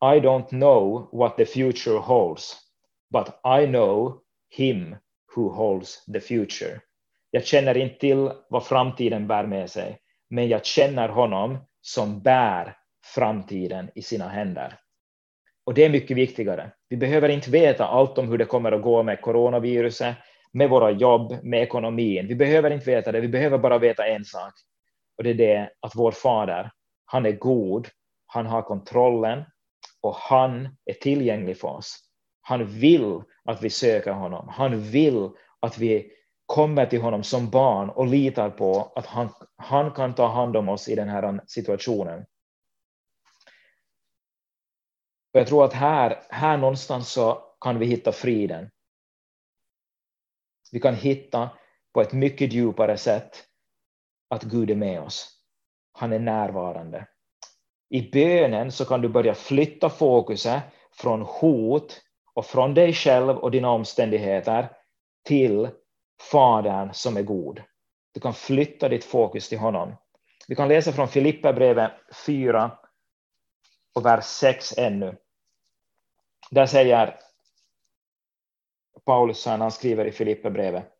I 0.00 0.20
don't 0.20 0.48
know 0.48 1.08
what 1.12 1.36
the 1.36 1.46
future 1.46 1.98
holds, 1.98 2.56
but 3.12 3.28
I 3.62 3.66
know 3.66 4.20
him 4.56 4.96
who 5.36 5.48
holds 5.48 6.04
the 6.12 6.20
future. 6.20 6.80
Jag 7.30 7.44
känner 7.44 7.76
inte 7.76 7.98
till 7.98 8.30
vad 8.48 8.66
framtiden 8.66 9.26
bär 9.26 9.46
med 9.46 9.70
sig, 9.70 9.98
men 10.30 10.48
jag 10.48 10.64
känner 10.64 11.08
honom 11.08 11.58
som 11.80 12.20
bär 12.20 12.76
framtiden 13.14 13.90
i 13.94 14.02
sina 14.02 14.28
händer. 14.28 14.78
Och 15.66 15.74
det 15.74 15.84
är 15.84 15.90
mycket 15.90 16.16
viktigare. 16.16 16.70
Vi 16.88 16.96
behöver 16.96 17.28
inte 17.28 17.50
veta 17.50 17.86
allt 17.86 18.18
om 18.18 18.28
hur 18.28 18.38
det 18.38 18.44
kommer 18.44 18.72
att 18.72 18.82
gå 18.82 19.02
med 19.02 19.20
coronaviruset, 19.20 20.16
med 20.52 20.70
våra 20.70 20.90
jobb, 20.90 21.38
med 21.42 21.62
ekonomin. 21.62 22.28
Vi 22.28 22.34
behöver 22.34 22.70
inte 22.70 22.90
veta 22.90 23.12
det, 23.12 23.20
vi 23.20 23.28
behöver 23.28 23.58
bara 23.58 23.78
veta 23.78 24.06
en 24.06 24.24
sak. 24.24 24.52
Och 25.18 25.24
det 25.24 25.30
är 25.30 25.34
det 25.34 25.70
att 25.80 25.96
vår 25.96 26.12
fader, 26.12 26.70
han 27.04 27.26
är 27.26 27.32
god, 27.32 27.88
han 28.26 28.46
har 28.46 28.62
kontrollen 28.62 29.44
och 30.02 30.14
han 30.14 30.68
är 30.84 30.94
tillgänglig 30.94 31.58
för 31.58 31.68
oss. 31.68 31.98
Han 32.40 32.66
vill 32.66 33.20
att 33.44 33.62
vi 33.62 33.70
söker 33.70 34.12
honom. 34.12 34.48
Han 34.48 34.80
vill 34.80 35.30
att 35.60 35.78
vi 35.78 36.10
kommer 36.46 36.86
till 36.86 37.00
honom 37.00 37.22
som 37.22 37.50
barn 37.50 37.90
och 37.90 38.06
litar 38.06 38.50
på 38.50 38.92
att 38.96 39.06
han, 39.06 39.28
han 39.56 39.90
kan 39.90 40.14
ta 40.14 40.26
hand 40.26 40.56
om 40.56 40.68
oss 40.68 40.88
i 40.88 40.94
den 40.94 41.08
här 41.08 41.40
situationen. 41.46 42.24
Och 45.36 45.40
jag 45.40 45.48
tror 45.48 45.64
att 45.64 45.72
här, 45.72 46.22
här 46.28 46.56
någonstans 46.56 47.12
så 47.12 47.42
kan 47.60 47.78
vi 47.78 47.86
hitta 47.86 48.12
friden. 48.12 48.70
Vi 50.72 50.80
kan 50.80 50.94
hitta 50.94 51.50
på 51.94 52.00
ett 52.00 52.12
mycket 52.12 52.52
djupare 52.52 52.96
sätt 52.96 53.44
att 54.30 54.42
Gud 54.42 54.70
är 54.70 54.74
med 54.74 55.00
oss. 55.00 55.40
Han 55.92 56.12
är 56.12 56.18
närvarande. 56.18 57.08
I 57.90 58.10
bönen 58.10 58.72
så 58.72 58.84
kan 58.84 59.00
du 59.00 59.08
börja 59.08 59.34
flytta 59.34 59.90
fokuset 59.90 60.62
från 60.92 61.22
hot 61.22 62.00
och 62.34 62.46
från 62.46 62.74
dig 62.74 62.92
själv 62.92 63.36
och 63.36 63.50
dina 63.50 63.70
omständigheter 63.70 64.68
till 65.24 65.68
Fadern 66.30 66.92
som 66.92 67.16
är 67.16 67.22
god. 67.22 67.62
Du 68.14 68.20
kan 68.20 68.34
flytta 68.34 68.88
ditt 68.88 69.04
fokus 69.04 69.48
till 69.48 69.58
honom. 69.58 69.96
Vi 70.48 70.54
kan 70.54 70.68
läsa 70.68 70.92
från 70.92 71.08
Filipperbrevet 71.08 71.92
4 72.26 72.78
och 73.94 74.06
vers 74.06 74.24
6 74.24 74.78
ännu. 74.78 75.16
Där 76.50 76.66
säger 76.66 77.18
Paulus 79.04 79.46
när 79.46 79.58
han 79.58 79.70
skriver 79.70 80.04
i 80.04 80.12
Filipperbrevet. 80.12 80.92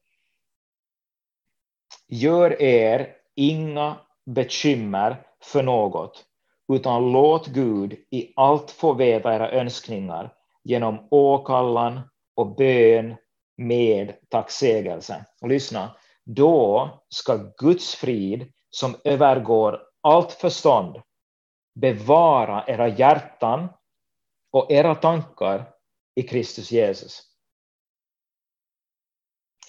Gör 2.08 2.62
er 2.62 3.16
inga 3.34 3.96
bekymmer 4.26 5.26
för 5.42 5.62
något, 5.62 6.24
utan 6.72 7.12
låt 7.12 7.46
Gud 7.46 7.92
i 8.10 8.32
allt 8.36 8.70
få 8.70 8.92
veta 8.92 9.34
era 9.34 9.50
önskningar 9.50 10.34
genom 10.64 11.08
åkallan 11.10 12.00
och 12.34 12.56
bön 12.56 13.16
med 13.56 14.16
tacksägelse. 14.28 15.24
Och 15.40 15.48
lyssna, 15.48 15.96
då 16.24 16.90
ska 17.08 17.36
Guds 17.58 17.94
frid 17.94 18.52
som 18.70 18.96
övergår 19.04 19.82
allt 20.00 20.32
förstånd 20.32 21.02
bevara 21.74 22.64
era 22.66 22.88
hjärtan 22.88 23.68
och 24.56 24.70
era 24.70 24.94
tankar 24.94 25.68
i 26.14 26.22
Kristus 26.22 26.72
Jesus. 26.72 27.22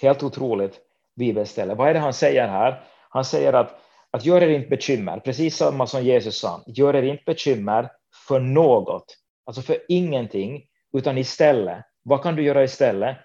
Helt 0.02 0.24
otroligt 0.24 0.80
bibelställe. 1.16 1.76
Vad 1.76 1.90
är 1.90 1.94
det 1.94 2.00
han 2.00 2.14
säger 2.14 2.48
här? 2.48 2.84
Han 3.10 3.26
säger 3.26 3.54
att, 3.54 3.80
att 4.12 4.26
gör 4.26 4.44
er 4.44 4.50
inte 4.50 4.70
bekymmer, 4.70 5.20
precis 5.20 5.58
samma 5.58 5.88
som 5.88 6.04
Jesus 6.04 6.40
sa, 6.40 6.64
gör 6.68 6.96
er 6.96 7.04
inte 7.04 7.24
bekymmer 7.26 7.92
för 8.28 8.40
något, 8.40 9.18
alltså 9.46 9.62
för 9.62 9.78
ingenting, 9.88 10.64
utan 10.98 11.18
istället, 11.18 11.86
vad 12.04 12.24
kan 12.24 12.36
du 12.36 12.44
göra 12.44 12.64
istället? 12.64 13.18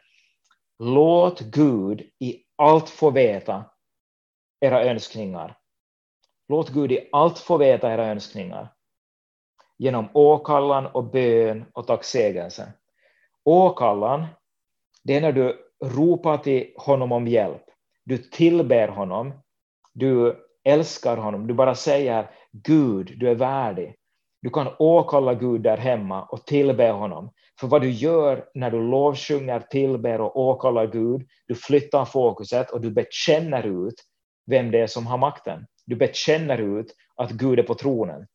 Låt 0.79 1.41
Gud 1.41 2.01
i 2.01 2.45
allt 2.57 2.89
få 2.89 3.11
veta 3.11 3.65
era 4.61 4.85
önskningar. 4.85 5.59
Låt 6.49 6.69
Gud 6.69 6.93
i 6.93 7.09
allt 7.13 7.39
få 7.39 7.57
veta 7.57 7.93
era 7.93 8.07
önskningar 8.07 8.73
genom 9.79 10.09
åkallan 10.13 10.87
och 10.87 11.05
bön 11.05 11.65
och 11.73 11.87
tacksägelse. 11.87 12.73
Åkallan, 13.45 14.27
det 15.05 15.17
är 15.17 15.21
när 15.21 15.33
du 15.33 15.59
ropar 15.85 16.39
till 16.39 16.73
honom 16.77 17.13
om 17.13 17.29
hjälp. 17.29 17.63
Du 18.05 18.19
tillber 18.19 18.89
honom, 18.89 19.33
du 19.93 20.37
älskar 20.65 21.17
honom, 21.17 21.47
du 21.47 21.55
bara 21.55 21.75
säger 21.75 22.31
Gud, 22.53 23.13
du 23.17 23.31
är 23.31 23.35
värdig. 23.35 23.95
Du 24.43 24.51
kan 24.51 24.69
åkalla 24.79 25.35
Gud 25.35 25.61
där 25.61 25.77
hemma 25.77 26.23
och 26.23 26.47
tillbe 26.47 26.91
honom. 26.91 27.31
För 27.61 27.67
vad 27.67 27.83
du 27.83 27.91
gör 27.91 28.45
när 28.55 28.71
du 28.71 28.91
lovsjunger, 28.91 29.61
tillber 29.61 30.21
och 30.21 30.37
åkallar 30.37 30.87
Gud, 30.87 31.29
du 31.47 31.55
flyttar 31.55 32.05
fokuset 32.05 32.71
och 32.71 32.81
du 32.81 32.91
bekänner 32.91 33.89
ut 33.89 33.95
vem 34.47 34.71
det 34.71 34.81
är 34.81 34.87
som 34.87 35.07
har 35.07 35.19
makten. 35.19 35.67
Du 35.87 35.97
bekänner 35.97 36.59
ut 36.59 36.95
att 37.17 37.31
Gud 37.31 37.59
är 37.59 37.63
på 37.63 37.75
tronen. 37.75 38.27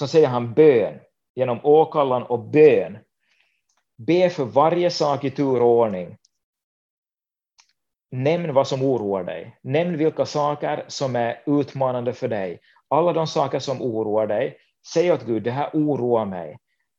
Så 0.00 0.06
säger 0.06 0.28
han 0.28 0.54
bön, 0.54 1.00
genom 1.34 1.60
åkallan 1.62 2.22
och 2.22 2.38
bön. 2.38 2.98
Be 3.96 4.30
för 4.30 4.44
varje 4.44 4.90
sak 4.90 5.24
i 5.24 5.30
tur 5.30 5.62
och 5.62 5.68
ordning. 5.68 6.16
Nämn 8.10 8.54
vad 8.54 8.68
som 8.68 8.82
oroar 8.82 9.24
dig. 9.24 9.58
Nämn 9.62 9.96
vilka 9.96 10.26
saker 10.26 10.84
som 10.88 11.16
är 11.16 11.42
utmanande 11.46 12.12
för 12.12 12.28
dig. 12.28 12.60
Alla 12.88 13.12
de 13.12 13.26
saker 13.26 13.58
som 13.58 13.82
oroar 13.82 14.26
dig, 14.26 14.58
säg 14.92 15.12
åt 15.12 15.26
Gud, 15.26 15.42
det 15.42 15.50
här 15.50 15.70
oroar 15.72 16.24
mig. 16.24 16.58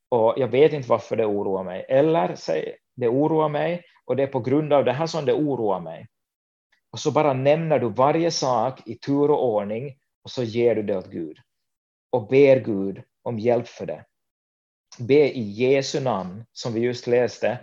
Och 0.10 0.34
jag 0.38 0.48
vet 0.48 0.74
inte 0.74 0.90
varför 0.90 1.16
det 1.16 1.26
oroar 1.26 1.64
mig. 1.64 1.86
Eller 1.90 2.36
säg, 2.36 2.76
det 2.96 3.08
oroar 3.08 3.50
mig 3.50 3.84
och 4.06 4.16
det 4.16 4.24
är 4.24 4.28
på 4.28 4.40
grund 4.40 4.74
av 4.74 4.86
det 4.86 4.94
här 4.94 5.08
som 5.08 5.26
det 5.26 5.34
oroar 5.34 5.80
mig. 5.80 6.08
Och 6.92 7.00
så 7.00 7.12
bara 7.12 7.34
nämner 7.34 7.80
du 7.80 7.90
varje 7.90 8.32
sak 8.32 8.88
i 8.88 8.96
tur 8.96 9.32
och 9.32 9.46
ordning 9.46 9.98
och 10.24 10.32
så 10.32 10.44
ger 10.44 10.76
du 10.76 10.84
det 10.84 10.98
åt 10.98 11.08
Gud. 11.08 11.38
Och 12.12 12.28
ber 12.28 12.60
Gud 12.60 13.04
om 13.24 13.40
hjälp 13.40 13.68
för 13.68 13.86
det. 13.86 14.06
Be 14.98 15.38
i 15.38 15.42
Jesu 15.42 16.00
namn, 16.00 16.46
som 16.52 16.74
vi 16.74 16.80
just 16.80 17.08
läste, 17.08 17.60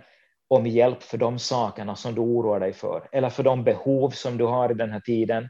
om 0.47 0.67
hjälp 0.67 1.03
för 1.03 1.17
de 1.17 1.39
sakerna 1.39 1.95
som 1.95 2.15
du 2.15 2.21
oroar 2.21 2.59
dig 2.59 2.73
för, 2.73 3.09
eller 3.11 3.29
för 3.29 3.43
de 3.43 3.63
behov 3.63 4.09
som 4.09 4.37
du 4.37 4.45
har 4.45 4.71
i 4.71 4.73
den 4.73 4.91
här 4.91 4.99
tiden, 4.99 5.49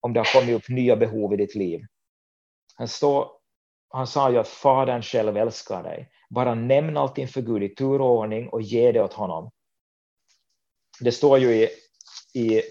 om 0.00 0.12
det 0.12 0.20
har 0.20 0.40
kommit 0.40 0.56
upp 0.56 0.68
nya 0.68 0.96
behov 0.96 1.34
i 1.34 1.36
ditt 1.36 1.54
liv. 1.54 1.80
Han, 2.74 2.88
står, 2.88 3.28
han 3.88 4.06
sa 4.06 4.30
ju 4.30 4.38
att 4.38 4.48
Fadern 4.48 5.02
själv 5.02 5.36
älskar 5.36 5.82
dig. 5.82 6.10
Bara 6.30 6.54
nämn 6.54 6.96
allting 6.96 7.28
för 7.28 7.42
Gud 7.42 7.62
i 7.62 7.74
tur 7.74 8.00
och 8.00 8.10
ordning 8.10 8.48
och 8.48 8.62
ge 8.62 8.92
det 8.92 9.02
åt 9.02 9.12
honom. 9.12 9.50
Det 11.00 11.12
står 11.12 11.38
ju 11.38 11.54
i, 11.54 11.68
i 12.34 12.62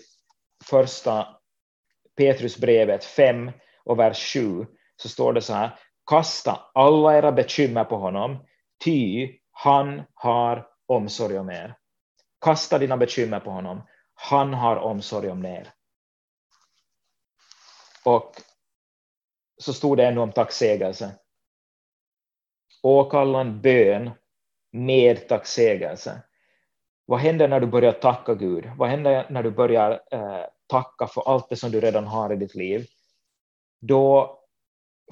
första 0.64 1.28
Petrusbrevet 2.18 3.04
5 3.04 3.52
och 3.84 4.00
vers 4.00 4.34
7 4.34 4.66
så 5.02 5.10
står 5.10 5.34
det 5.34 5.42
så 5.42 5.54
här. 5.54 5.80
Kasta 6.10 6.60
alla 6.74 7.18
era 7.18 7.32
bekymmer 7.32 7.84
på 7.84 7.98
honom, 7.98 8.46
ty 8.84 9.30
han 9.52 10.04
har 10.14 10.68
omsorg 10.86 11.40
om 11.40 11.50
er. 11.50 11.76
Kasta 12.42 12.78
dina 12.78 12.98
bekymmer 12.98 13.40
på 13.40 13.52
honom. 13.52 13.82
Han 14.14 14.54
har 14.54 14.76
omsorg 14.76 15.30
om 15.30 15.46
er. 15.46 15.74
Och 18.06 18.32
så 19.58 19.74
stod 19.74 19.98
det 19.98 20.06
ännu 20.06 20.22
om 20.22 20.32
tacksägelse. 20.32 21.16
Åkallan 22.84 23.62
bön 23.62 24.12
med 24.72 25.28
tacksägelse. 25.28 26.24
Vad 27.06 27.20
händer 27.20 27.48
när 27.48 27.60
du 27.60 27.68
börjar 27.68 27.92
tacka 27.92 28.36
Gud? 28.36 28.72
Vad 28.78 28.90
händer 28.90 29.28
när 29.30 29.44
du 29.44 29.52
börjar 29.52 29.92
eh, 30.12 30.46
tacka 30.68 31.08
för 31.08 31.22
allt 31.22 31.50
det 31.50 31.56
som 31.56 31.72
du 31.72 31.80
redan 31.82 32.08
har 32.08 32.34
i 32.34 32.36
ditt 32.36 32.56
liv? 32.56 32.86
Då 33.82 34.39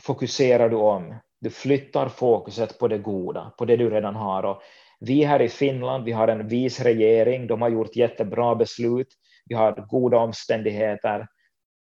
fokuserar 0.02 0.70
du 0.70 0.76
om. 0.76 1.16
Du 1.40 1.50
flyttar 1.50 2.10
fokuset 2.10 2.80
på 2.80 2.88
det 2.88 2.98
goda, 2.98 3.54
på 3.58 3.66
det 3.66 3.76
du 3.76 3.90
redan 3.90 4.16
har. 4.16 4.44
Och 4.44 4.62
vi 5.00 5.24
här 5.24 5.42
i 5.42 5.50
Finland, 5.50 6.04
vi 6.04 6.12
har 6.12 6.28
en 6.28 6.48
vis 6.48 6.80
regering, 6.80 7.48
de 7.48 7.62
har 7.62 7.70
gjort 7.70 7.96
jättebra 7.96 8.56
beslut, 8.56 9.08
vi 9.46 9.56
har 9.56 9.88
goda 9.90 10.18
omständigheter, 10.18 11.28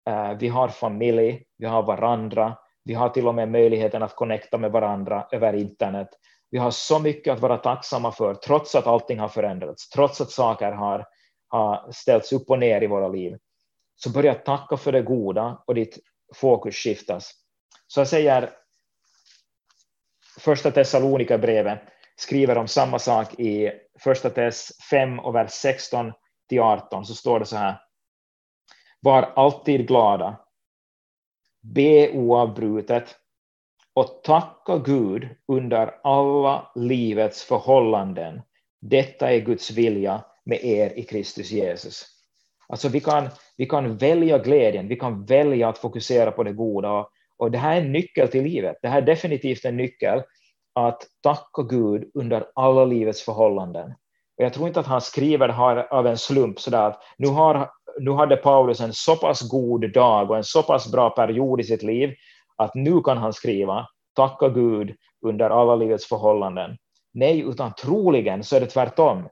eh, 0.10 0.34
vi 0.40 0.48
har 0.48 0.68
familj, 0.68 1.44
vi 1.58 1.66
har 1.66 1.84
varandra, 1.84 2.58
vi 2.84 2.94
har 2.94 3.10
till 3.10 3.28
och 3.28 3.36
med 3.36 3.50
möjligheten 3.50 4.04
att 4.04 4.16
connecta 4.16 4.58
med 4.58 4.72
varandra 4.72 5.28
över 5.32 5.54
internet. 5.54 6.10
Vi 6.50 6.58
har 6.58 6.72
så 6.72 7.00
mycket 7.00 7.34
att 7.34 7.40
vara 7.40 7.58
tacksamma 7.58 8.12
för, 8.12 8.34
trots 8.34 8.76
att 8.76 8.88
allting 8.88 9.20
har 9.20 9.28
förändrats, 9.28 9.90
trots 9.90 10.22
att 10.22 10.32
saker 10.32 10.72
har, 10.72 11.06
har 11.48 11.92
ställts 11.92 12.34
upp 12.34 12.50
och 12.50 12.60
ner 12.60 12.84
i 12.84 12.88
våra 12.88 13.08
liv. 13.08 13.38
Så 13.96 14.10
börja 14.10 14.34
tacka 14.34 14.78
för 14.78 14.92
det 14.92 15.02
goda 15.02 15.64
och 15.68 15.76
ditt 15.76 16.00
fokus 16.36 16.76
skiftas. 16.76 17.47
Så 17.88 18.00
jag 18.00 18.08
säger 18.08 18.50
första 20.40 20.72
Thessalonika 20.72 21.38
brevet 21.38 21.82
skriver 22.16 22.58
om 22.58 22.68
samma 22.68 23.00
sak 23.00 23.40
i 23.40 23.72
första 24.00 24.30
Tess 24.30 24.72
5 24.90 25.20
och 25.20 25.36
vers 25.36 25.52
16 25.52 26.14
till 26.50 26.60
18 26.60 27.06
så 27.06 27.16
står 27.16 27.40
det 27.40 27.46
så 27.46 27.56
här. 27.56 27.82
Var 29.00 29.24
alltid 29.24 29.88
glada. 29.88 30.40
Be 31.62 32.12
oavbrutet 32.12 33.16
och 33.94 34.24
tacka 34.24 34.78
Gud 34.78 35.30
under 35.48 36.00
alla 36.04 36.72
livets 36.76 37.44
förhållanden. 37.44 38.42
Detta 38.82 39.32
är 39.32 39.40
Guds 39.40 39.72
vilja 39.72 40.24
med 40.44 40.64
er 40.64 41.00
i 41.00 41.04
Kristus 41.04 41.52
Jesus. 41.52 42.06
Alltså 42.68 42.90
vi 42.90 43.00
kan, 43.00 43.30
vi 43.58 43.66
kan 43.66 43.98
välja 43.98 44.38
glädjen, 44.38 44.88
vi 44.88 44.96
kan 44.96 45.26
välja 45.26 45.70
att 45.70 45.78
fokusera 45.78 46.32
på 46.32 46.44
det 46.44 46.54
goda. 46.54 47.08
Och 47.38 47.52
det 47.52 47.58
här 47.58 47.76
är 47.76 47.82
en 47.82 47.92
nyckel 47.92 48.28
till 48.28 48.44
livet. 48.44 48.76
Det 48.82 48.88
här 48.88 49.02
är 49.02 49.06
definitivt 49.06 49.66
en 49.66 49.78
nyckel 49.78 50.24
att 50.76 51.04
tacka 51.24 51.62
Gud 51.70 52.12
under 52.14 52.46
alla 52.56 52.86
livets 52.86 53.22
förhållanden. 53.22 53.92
Och 54.38 54.44
jag 54.44 54.54
tror 54.54 54.68
inte 54.68 54.80
att 54.80 54.86
han 54.86 55.02
skriver 55.02 55.48
det 55.48 55.54
här 55.54 55.94
av 55.94 56.08
en 56.08 56.18
slump, 56.18 56.60
så 56.60 56.76
att 56.76 57.02
nu, 57.18 57.28
har, 57.28 57.70
nu 58.00 58.12
hade 58.12 58.38
Paulus 58.38 58.80
en 58.80 58.94
så 58.94 59.16
pass 59.16 59.50
god 59.50 59.94
dag 59.94 60.32
och 60.32 60.38
en 60.38 60.44
så 60.44 60.64
pass 60.64 60.92
bra 60.92 61.10
period 61.10 61.60
i 61.60 61.64
sitt 61.64 61.84
liv 61.84 62.14
att 62.56 62.76
nu 62.76 63.02
kan 63.02 63.18
han 63.18 63.34
skriva 63.34 63.88
tacka 64.16 64.50
Gud 64.50 64.96
under 65.26 65.50
alla 65.50 65.76
livets 65.76 66.06
förhållanden. 66.06 66.78
Nej, 67.14 67.40
utan 67.42 67.74
troligen 67.74 68.44
så 68.44 68.56
är 68.56 68.60
det 68.60 68.66
tvärtom. 68.66 69.30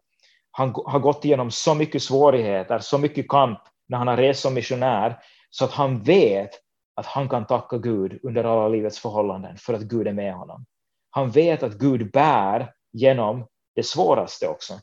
Han 0.52 0.74
har 0.86 1.00
gått 1.00 1.26
igenom 1.26 1.52
så 1.52 1.76
mycket 1.76 2.04
svårigheter, 2.04 2.80
så 2.80 2.98
mycket 2.98 3.28
kamp 3.28 3.60
när 3.88 3.98
han 3.98 4.08
har 4.08 4.18
rest 4.18 4.42
som 4.42 4.54
missionär, 4.54 5.18
så 5.50 5.66
att 5.66 5.72
han 5.72 6.04
vet 6.04 6.50
att 6.96 7.06
han 7.06 7.30
kan 7.30 7.48
tacka 7.48 7.78
Gud 7.78 8.20
under 8.24 8.44
alla 8.44 8.68
livets 8.68 9.00
förhållanden 9.00 9.58
för 9.58 9.74
att 9.74 9.82
Gud 9.82 10.08
är 10.08 10.14
med 10.14 10.34
honom. 10.34 10.66
Han 11.10 11.32
vet 11.32 11.64
att 11.64 11.74
Gud 11.74 12.12
bär 12.12 12.74
genom 12.92 13.48
det 13.76 13.84
svåraste 13.84 14.48
också. 14.48 14.80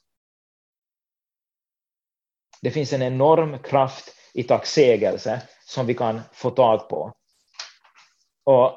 Det 2.62 2.70
finns 2.70 2.92
en 2.92 3.02
enorm 3.02 3.58
kraft 3.58 4.14
i 4.34 4.42
tacksägelse 4.42 5.42
som 5.64 5.86
vi 5.86 5.94
kan 5.94 6.20
få 6.32 6.50
tag 6.50 6.88
på. 6.88 7.12
Och 8.44 8.72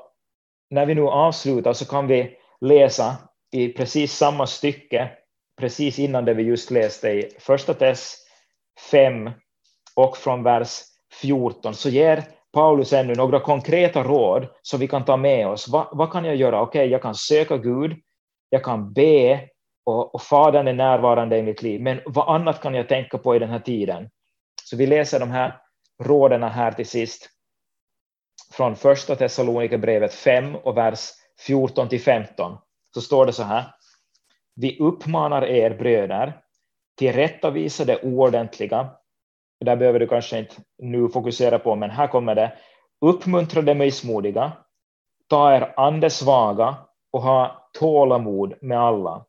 när 0.69 0.86
vi 0.86 0.95
nu 0.95 1.02
avslutar 1.02 1.74
så 1.74 1.86
kan 1.86 2.08
vi 2.08 2.38
läsa 2.62 3.15
i 3.52 3.74
precis 3.74 4.13
samma 4.13 4.48
stycke, 4.48 5.12
precis 5.58 6.00
innan 6.00 6.26
det 6.26 6.34
vi 6.34 6.43
just 6.43 6.71
läste 6.71 7.10
i 7.10 7.36
första 7.39 7.74
test 7.74 8.28
5 8.91 9.32
och 9.95 10.17
från 10.17 10.43
vers 10.43 10.82
14, 11.21 11.76
så 11.76 11.89
ger 11.89 12.24
Paulus 12.55 12.93
ännu 12.93 13.15
några 13.15 13.39
konkreta 13.39 14.03
råd 14.03 14.47
som 14.61 14.79
vi 14.79 14.87
kan 14.87 15.05
ta 15.05 15.17
med 15.17 15.47
oss. 15.47 15.67
Va, 15.67 15.89
vad 15.91 16.11
kan 16.11 16.25
jag 16.25 16.35
göra? 16.35 16.61
Okej, 16.61 16.79
okay, 16.79 16.91
jag 16.91 17.01
kan 17.01 17.15
söka 17.15 17.57
Gud, 17.57 17.97
jag 18.49 18.63
kan 18.63 18.93
be 18.93 19.49
och, 19.85 20.15
och 20.15 20.21
Fadern 20.21 20.67
är 20.67 20.73
närvarande 20.73 21.37
i 21.37 21.43
mitt 21.43 21.61
liv. 21.61 21.81
Men 21.81 22.01
vad 22.05 22.35
annat 22.35 22.61
kan 22.61 22.73
jag 22.73 22.89
tänka 22.89 23.17
på 23.17 23.35
i 23.35 23.39
den 23.39 23.49
här 23.49 23.59
tiden? 23.59 24.09
Så 24.63 24.77
vi 24.77 24.87
läser 24.87 25.19
de 25.19 25.31
här 25.31 25.57
råden 26.03 26.43
här 26.43 26.71
till 26.71 26.87
sist 26.87 27.29
från 28.51 28.75
första 28.75 29.15
Thessalonikerbrevet 29.15 30.13
5 30.13 30.55
och 30.55 30.77
vers 30.77 31.09
14 31.39 31.89
till 31.89 32.01
15. 32.01 32.57
Så 32.93 33.01
står 33.01 33.25
det 33.25 33.33
så 33.33 33.43
här. 33.43 33.63
Vi 34.55 34.79
uppmanar 34.79 35.45
er 35.45 35.69
bröder 35.69 36.41
tillrättavisa 36.97 37.85
det 37.85 38.03
oordentliga 38.03 38.89
där 39.65 39.75
behöver 39.75 39.99
du 39.99 40.08
kanske 40.08 40.39
inte 40.39 40.56
nu 40.78 41.10
fokusera 41.10 41.60
på, 41.60 41.75
men 41.75 41.89
här 41.89 42.08
kommer 42.08 42.36
det. 42.36 42.54
Uppmuntra 43.01 43.62
de 43.62 43.75
missmodiga, 43.75 44.51
ta 45.30 45.56
er 45.56 45.73
andesvaga 45.78 46.75
och 47.12 47.21
ha 47.21 47.69
tålamod 47.80 48.54
med 48.62 48.80
alla. 48.80 49.25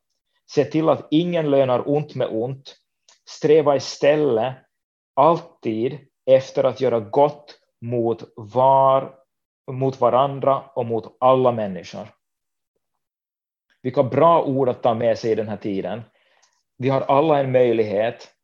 Se 0.50 0.64
till 0.64 0.88
att 0.88 1.06
ingen 1.10 1.50
lönar 1.50 1.88
ont 1.88 2.14
med 2.14 2.28
ont. 2.30 2.76
Sträva 3.28 3.76
istället 3.76 4.54
alltid 5.14 5.98
efter 6.26 6.64
att 6.64 6.80
göra 6.80 7.00
gott 7.00 7.58
mot, 7.80 8.22
var, 8.36 9.14
mot 9.70 10.00
varandra 10.00 10.62
och 10.74 10.86
mot 10.86 11.16
alla 11.20 11.52
människor. 11.52 12.08
Vilka 13.82 14.02
bra 14.02 14.42
ord 14.42 14.68
att 14.68 14.82
ta 14.82 14.94
med 14.94 15.18
sig 15.18 15.32
i 15.32 15.34
den 15.34 15.48
här 15.48 15.56
tiden. 15.56 16.02
Vi 16.78 16.88
har 16.88 17.00
alla 17.00 17.38
en 17.38 17.52
möjlighet 17.52 18.35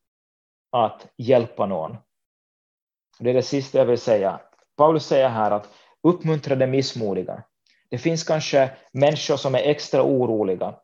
att 0.72 1.06
hjälpa 1.16 1.66
någon. 1.66 1.96
Det 3.18 3.30
är 3.30 3.34
det 3.34 3.42
sista 3.42 3.78
jag 3.78 3.86
vill 3.86 3.98
säga. 3.98 4.40
Paulus 4.76 5.06
säger 5.06 5.28
här 5.28 5.50
att 5.50 5.68
uppmuntra 6.02 6.54
det 6.54 6.66
missmodiga. 6.66 7.42
Det 7.90 7.98
finns 7.98 8.24
kanske 8.24 8.70
människor 8.92 9.36
som 9.36 9.54
är 9.54 9.58
extra 9.58 10.02
oroliga 10.02 10.74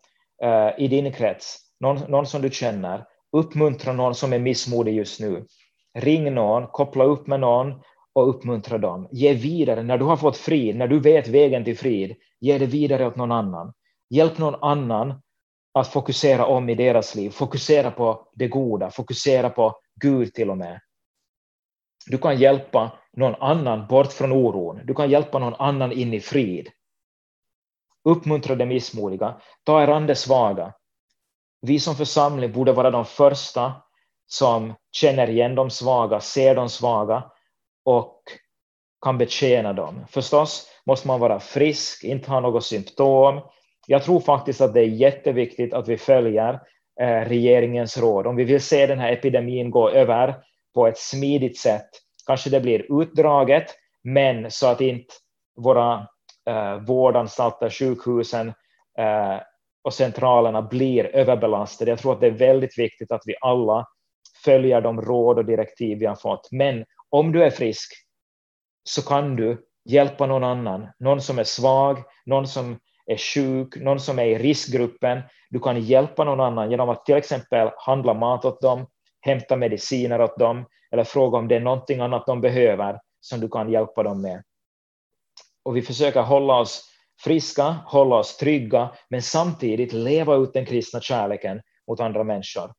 eh, 0.42 0.70
i 0.78 0.88
din 0.88 1.12
krets, 1.12 1.58
någon, 1.80 1.96
någon 1.96 2.26
som 2.26 2.42
du 2.42 2.50
känner. 2.50 3.04
Uppmuntra 3.32 3.92
någon 3.92 4.14
som 4.14 4.32
är 4.32 4.38
missmodig 4.38 4.94
just 4.94 5.20
nu. 5.20 5.46
Ring 5.94 6.34
någon, 6.34 6.66
koppla 6.66 7.04
upp 7.04 7.26
med 7.26 7.40
någon 7.40 7.80
och 8.12 8.28
uppmuntra 8.28 8.78
dem. 8.78 9.08
Ge 9.12 9.34
vidare 9.34 9.82
när 9.82 9.98
du 9.98 10.04
har 10.04 10.16
fått 10.16 10.36
frid, 10.36 10.76
när 10.76 10.88
du 10.88 11.00
vet 11.00 11.28
vägen 11.28 11.64
till 11.64 11.78
frid. 11.78 12.16
Ge 12.40 12.58
det 12.58 12.66
vidare 12.66 13.06
åt 13.06 13.16
någon 13.16 13.32
annan. 13.32 13.72
Hjälp 14.10 14.38
någon 14.38 14.62
annan 14.62 15.22
att 15.74 15.88
fokusera 15.88 16.46
om 16.46 16.68
i 16.68 16.74
deras 16.74 17.14
liv. 17.14 17.30
Fokusera 17.30 17.90
på 17.90 18.28
det 18.32 18.48
goda, 18.48 18.90
fokusera 18.90 19.50
på 19.50 19.80
Gud 20.00 20.34
till 20.34 20.50
och 20.50 20.58
med. 20.58 20.80
Du 22.06 22.18
kan 22.18 22.38
hjälpa 22.38 22.92
någon 23.12 23.34
annan 23.34 23.86
bort 23.86 24.12
från 24.12 24.32
oron. 24.32 24.80
Du 24.84 24.94
kan 24.94 25.10
hjälpa 25.10 25.38
någon 25.38 25.54
annan 25.54 25.92
in 25.92 26.14
i 26.14 26.20
frid. 26.20 26.68
Uppmuntra 28.04 28.54
det 28.54 28.66
missmodiga. 28.66 29.40
Ta 29.64 29.82
er 29.82 29.88
an 29.88 30.16
svaga. 30.16 30.74
Vi 31.60 31.80
som 31.80 31.96
församling 31.96 32.52
borde 32.52 32.72
vara 32.72 32.90
de 32.90 33.04
första 33.04 33.72
som 34.26 34.74
känner 34.92 35.30
igen 35.30 35.54
de 35.54 35.70
svaga, 35.70 36.20
ser 36.20 36.54
de 36.54 36.68
svaga 36.68 37.30
och 37.84 38.22
kan 39.04 39.18
betjäna 39.18 39.72
dem. 39.72 40.04
Förstås 40.08 40.66
måste 40.86 41.06
man 41.06 41.20
vara 41.20 41.40
frisk, 41.40 42.04
inte 42.04 42.30
ha 42.30 42.40
något 42.40 42.64
symptom. 42.64 43.40
Jag 43.90 44.02
tror 44.02 44.20
faktiskt 44.20 44.60
att 44.60 44.74
det 44.74 44.80
är 44.80 44.86
jätteviktigt 44.86 45.72
att 45.72 45.88
vi 45.88 45.96
följer 45.96 46.60
eh, 47.00 47.28
regeringens 47.28 47.98
råd. 47.98 48.26
Om 48.26 48.36
vi 48.36 48.44
vill 48.44 48.62
se 48.62 48.86
den 48.86 48.98
här 48.98 49.12
epidemin 49.12 49.70
gå 49.70 49.90
över 49.90 50.34
på 50.74 50.86
ett 50.86 50.98
smidigt 50.98 51.58
sätt, 51.58 51.88
kanske 52.26 52.50
det 52.50 52.60
blir 52.60 53.02
utdraget, 53.02 53.66
men 54.04 54.50
så 54.50 54.66
att 54.66 54.80
inte 54.80 55.14
våra 55.56 56.06
eh, 56.48 56.76
vårdanstalter, 56.76 57.70
sjukhusen 57.70 58.48
eh, 58.98 59.36
och 59.84 59.94
centralerna 59.94 60.62
blir 60.62 61.16
överbelastade. 61.16 61.90
Jag 61.90 61.98
tror 61.98 62.12
att 62.12 62.20
det 62.20 62.26
är 62.26 62.30
väldigt 62.30 62.78
viktigt 62.78 63.12
att 63.12 63.22
vi 63.26 63.34
alla 63.40 63.86
följer 64.44 64.80
de 64.80 65.00
råd 65.00 65.38
och 65.38 65.44
direktiv 65.44 65.98
vi 65.98 66.06
har 66.06 66.16
fått. 66.16 66.48
Men 66.50 66.84
om 67.10 67.32
du 67.32 67.44
är 67.44 67.50
frisk 67.50 67.92
så 68.84 69.02
kan 69.02 69.36
du 69.36 69.66
hjälpa 69.84 70.26
någon 70.26 70.44
annan, 70.44 70.88
någon 70.98 71.20
som 71.20 71.38
är 71.38 71.44
svag, 71.44 71.98
någon 72.26 72.46
som 72.46 72.78
är 73.08 73.16
sjuk, 73.16 73.76
någon 73.76 74.00
som 74.00 74.18
är 74.18 74.24
i 74.24 74.38
riskgruppen. 74.38 75.22
Du 75.50 75.60
kan 75.60 75.80
hjälpa 75.80 76.24
någon 76.24 76.40
annan 76.40 76.70
genom 76.70 76.88
att 76.88 77.04
till 77.04 77.16
exempel 77.16 77.70
handla 77.76 78.14
mat 78.14 78.44
åt 78.44 78.60
dem, 78.60 78.86
hämta 79.20 79.56
mediciner 79.56 80.20
åt 80.20 80.38
dem 80.38 80.66
eller 80.90 81.04
fråga 81.04 81.38
om 81.38 81.48
det 81.48 81.56
är 81.56 81.60
någonting 81.60 82.00
annat 82.00 82.26
de 82.26 82.40
behöver 82.40 83.00
som 83.20 83.40
du 83.40 83.48
kan 83.48 83.72
hjälpa 83.72 84.02
dem 84.02 84.22
med. 84.22 84.42
Och 85.62 85.76
vi 85.76 85.82
försöker 85.82 86.22
hålla 86.22 86.60
oss 86.60 86.84
friska, 87.24 87.76
hålla 87.86 88.16
oss 88.16 88.36
trygga, 88.36 88.90
men 89.10 89.22
samtidigt 89.22 89.92
leva 89.92 90.36
ut 90.36 90.52
den 90.52 90.66
kristna 90.66 91.00
kärleken 91.00 91.60
mot 91.88 92.00
andra 92.00 92.24
människor. 92.24 92.72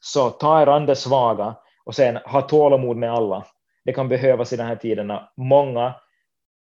Så 0.00 0.30
ta 0.30 0.62
er 0.62 0.66
an 0.66 0.86
det 0.86 0.96
svaga 0.96 1.56
och 1.84 1.94
sen 1.94 2.16
ha 2.16 2.42
tålamod 2.42 2.96
med 2.96 3.12
alla. 3.12 3.46
Det 3.84 3.92
kan 3.92 4.08
behövas 4.08 4.52
i 4.52 4.56
den 4.56 4.66
här 4.66 4.76
tiden. 4.76 5.12
Många 5.36 5.94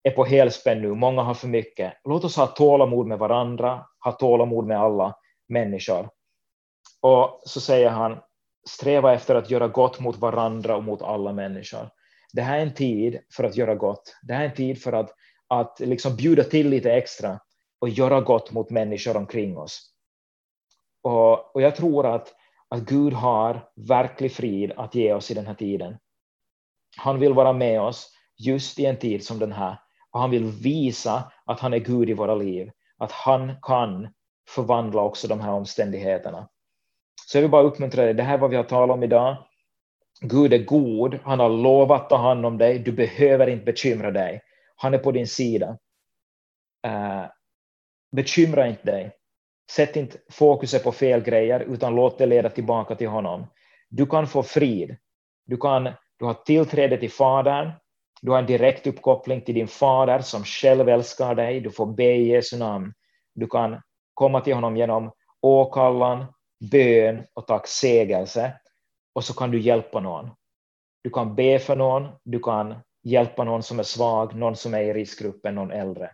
är 0.04 0.12
på 0.12 0.26
helspänn 0.26 0.82
nu, 0.82 0.94
många 0.94 1.22
har 1.22 1.34
för 1.34 1.48
mycket. 1.48 1.94
Låt 2.04 2.24
oss 2.24 2.36
ha 2.36 2.48
tålamod 2.48 3.08
med 3.08 3.20
varandra, 3.20 3.86
ha 4.04 4.12
tålamod 4.12 4.68
med 4.68 4.80
alla 4.80 5.16
människor. 5.50 6.10
Och 7.02 7.42
så 7.46 7.62
säger 7.62 7.90
han, 7.90 8.20
sträva 8.70 9.14
efter 9.14 9.36
att 9.36 9.50
göra 9.50 9.68
gott 9.68 10.00
mot 10.00 10.18
varandra 10.18 10.76
och 10.76 10.84
mot 10.84 11.02
alla 11.02 11.34
människor. 11.34 11.90
Det 12.34 12.42
här 12.42 12.58
är 12.58 12.62
en 12.62 12.74
tid 12.74 13.20
för 13.34 13.44
att 13.44 13.56
göra 13.56 13.76
gott. 13.76 14.16
Det 14.22 14.34
här 14.34 14.42
är 14.46 14.50
en 14.50 14.56
tid 14.56 14.82
för 14.82 14.94
att, 14.94 15.14
att 15.48 15.80
liksom 15.80 16.16
bjuda 16.16 16.44
till 16.44 16.70
lite 16.70 16.94
extra 16.94 17.40
och 17.80 17.90
göra 17.90 18.22
gott 18.22 18.52
mot 18.52 18.70
människor 18.70 19.18
omkring 19.18 19.58
oss. 19.58 19.94
Och, 21.04 21.56
och 21.56 21.62
jag 21.62 21.76
tror 21.76 22.06
att 22.06 22.34
att 22.72 22.82
Gud 22.82 23.14
har 23.14 23.70
verklig 23.76 24.32
frid 24.32 24.72
att 24.72 24.96
ge 24.96 25.14
oss 25.14 25.32
i 25.32 25.34
den 25.34 25.48
här 25.48 25.54
tiden. 25.54 25.98
Han 26.98 27.20
vill 27.20 27.34
vara 27.34 27.54
med 27.54 27.82
oss 27.82 28.14
just 28.38 28.80
i 28.80 28.86
en 28.86 28.98
tid 28.98 29.26
som 29.26 29.40
den 29.40 29.52
här 29.52 29.78
och 30.12 30.20
han 30.20 30.32
vill 30.32 30.46
visa 30.46 31.32
att 31.46 31.60
han 31.60 31.74
är 31.74 31.80
Gud 31.80 32.10
i 32.10 32.14
våra 32.14 32.36
liv, 32.36 32.72
att 32.98 33.12
han 33.12 33.56
kan 33.62 34.08
förvandla 34.50 35.02
också 35.02 35.28
de 35.28 35.40
här 35.40 35.52
omständigheterna. 35.52 36.50
Så 37.28 37.38
jag 37.38 37.42
vill 37.42 37.52
bara 37.52 37.64
uppmuntra 37.64 38.06
dig, 38.06 38.14
det 38.14 38.24
här 38.24 38.34
är 38.34 38.38
vad 38.38 38.50
vi 38.50 38.56
har 38.56 38.64
talat 38.64 38.94
om 38.94 39.04
idag. 39.04 39.38
Gud 40.22 40.54
är 40.54 40.66
god, 40.66 41.20
han 41.24 41.40
har 41.40 41.50
lovat 41.50 42.02
att 42.02 42.10
ta 42.10 42.18
hand 42.18 42.46
om 42.46 42.58
dig, 42.58 42.80
du 42.80 42.92
behöver 42.92 43.48
inte 43.48 43.66
bekymra 43.66 44.12
dig. 44.12 44.42
Han 44.76 44.94
är 44.94 44.98
på 44.98 45.12
din 45.12 45.28
sida. 45.28 45.78
Uh, 46.88 47.26
bekymra 48.12 48.68
inte 48.68 48.84
dig. 48.84 49.12
Sätt 49.72 49.96
inte 49.96 50.18
fokuset 50.32 50.84
på 50.84 50.92
fel 50.92 51.22
grejer, 51.22 51.60
utan 51.60 51.96
låt 51.96 52.18
det 52.18 52.26
leda 52.26 52.50
tillbaka 52.50 52.96
till 52.96 53.08
honom. 53.08 53.48
Du 53.90 54.06
kan 54.06 54.28
få 54.28 54.44
frid. 54.44 54.98
Du, 55.46 55.58
kan, 55.58 55.84
du 56.20 56.26
har 56.26 56.34
tillträde 56.34 56.98
till 56.98 57.12
Fadern. 57.12 57.72
Du 58.22 58.32
har 58.32 58.40
en 58.40 58.46
direkt 58.46 58.88
uppkoppling 58.88 59.42
till 59.42 59.56
din 59.56 59.68
fader 59.68 60.20
som 60.20 60.44
själv 60.44 60.90
älskar 60.90 61.36
dig. 61.36 61.60
Du 61.60 61.72
får 61.72 61.86
be 61.86 62.04
i 62.04 62.28
Jesu 62.28 62.58
namn. 62.58 62.94
Du 63.36 63.48
kan 63.48 63.82
komma 64.14 64.42
till 64.42 64.54
honom 64.54 64.78
genom 64.78 65.12
åkallan, 65.42 66.26
bön 66.72 67.24
och 67.34 67.48
tacksägelse. 67.48 68.54
Och 69.14 69.24
så 69.24 69.34
kan 69.34 69.52
du 69.52 69.62
hjälpa 69.62 70.00
någon. 70.00 70.30
Du 71.04 71.10
kan 71.10 71.36
be 71.36 71.60
för 71.60 71.76
någon, 71.76 72.08
du 72.24 72.40
kan 72.40 72.76
hjälpa 73.04 73.44
någon 73.44 73.64
som 73.64 73.80
är 73.80 73.84
svag, 73.84 74.36
någon 74.36 74.56
som 74.56 74.74
är 74.74 74.82
i 74.82 74.94
riskgruppen, 74.94 75.56
någon 75.56 75.72
äldre. 75.72 76.12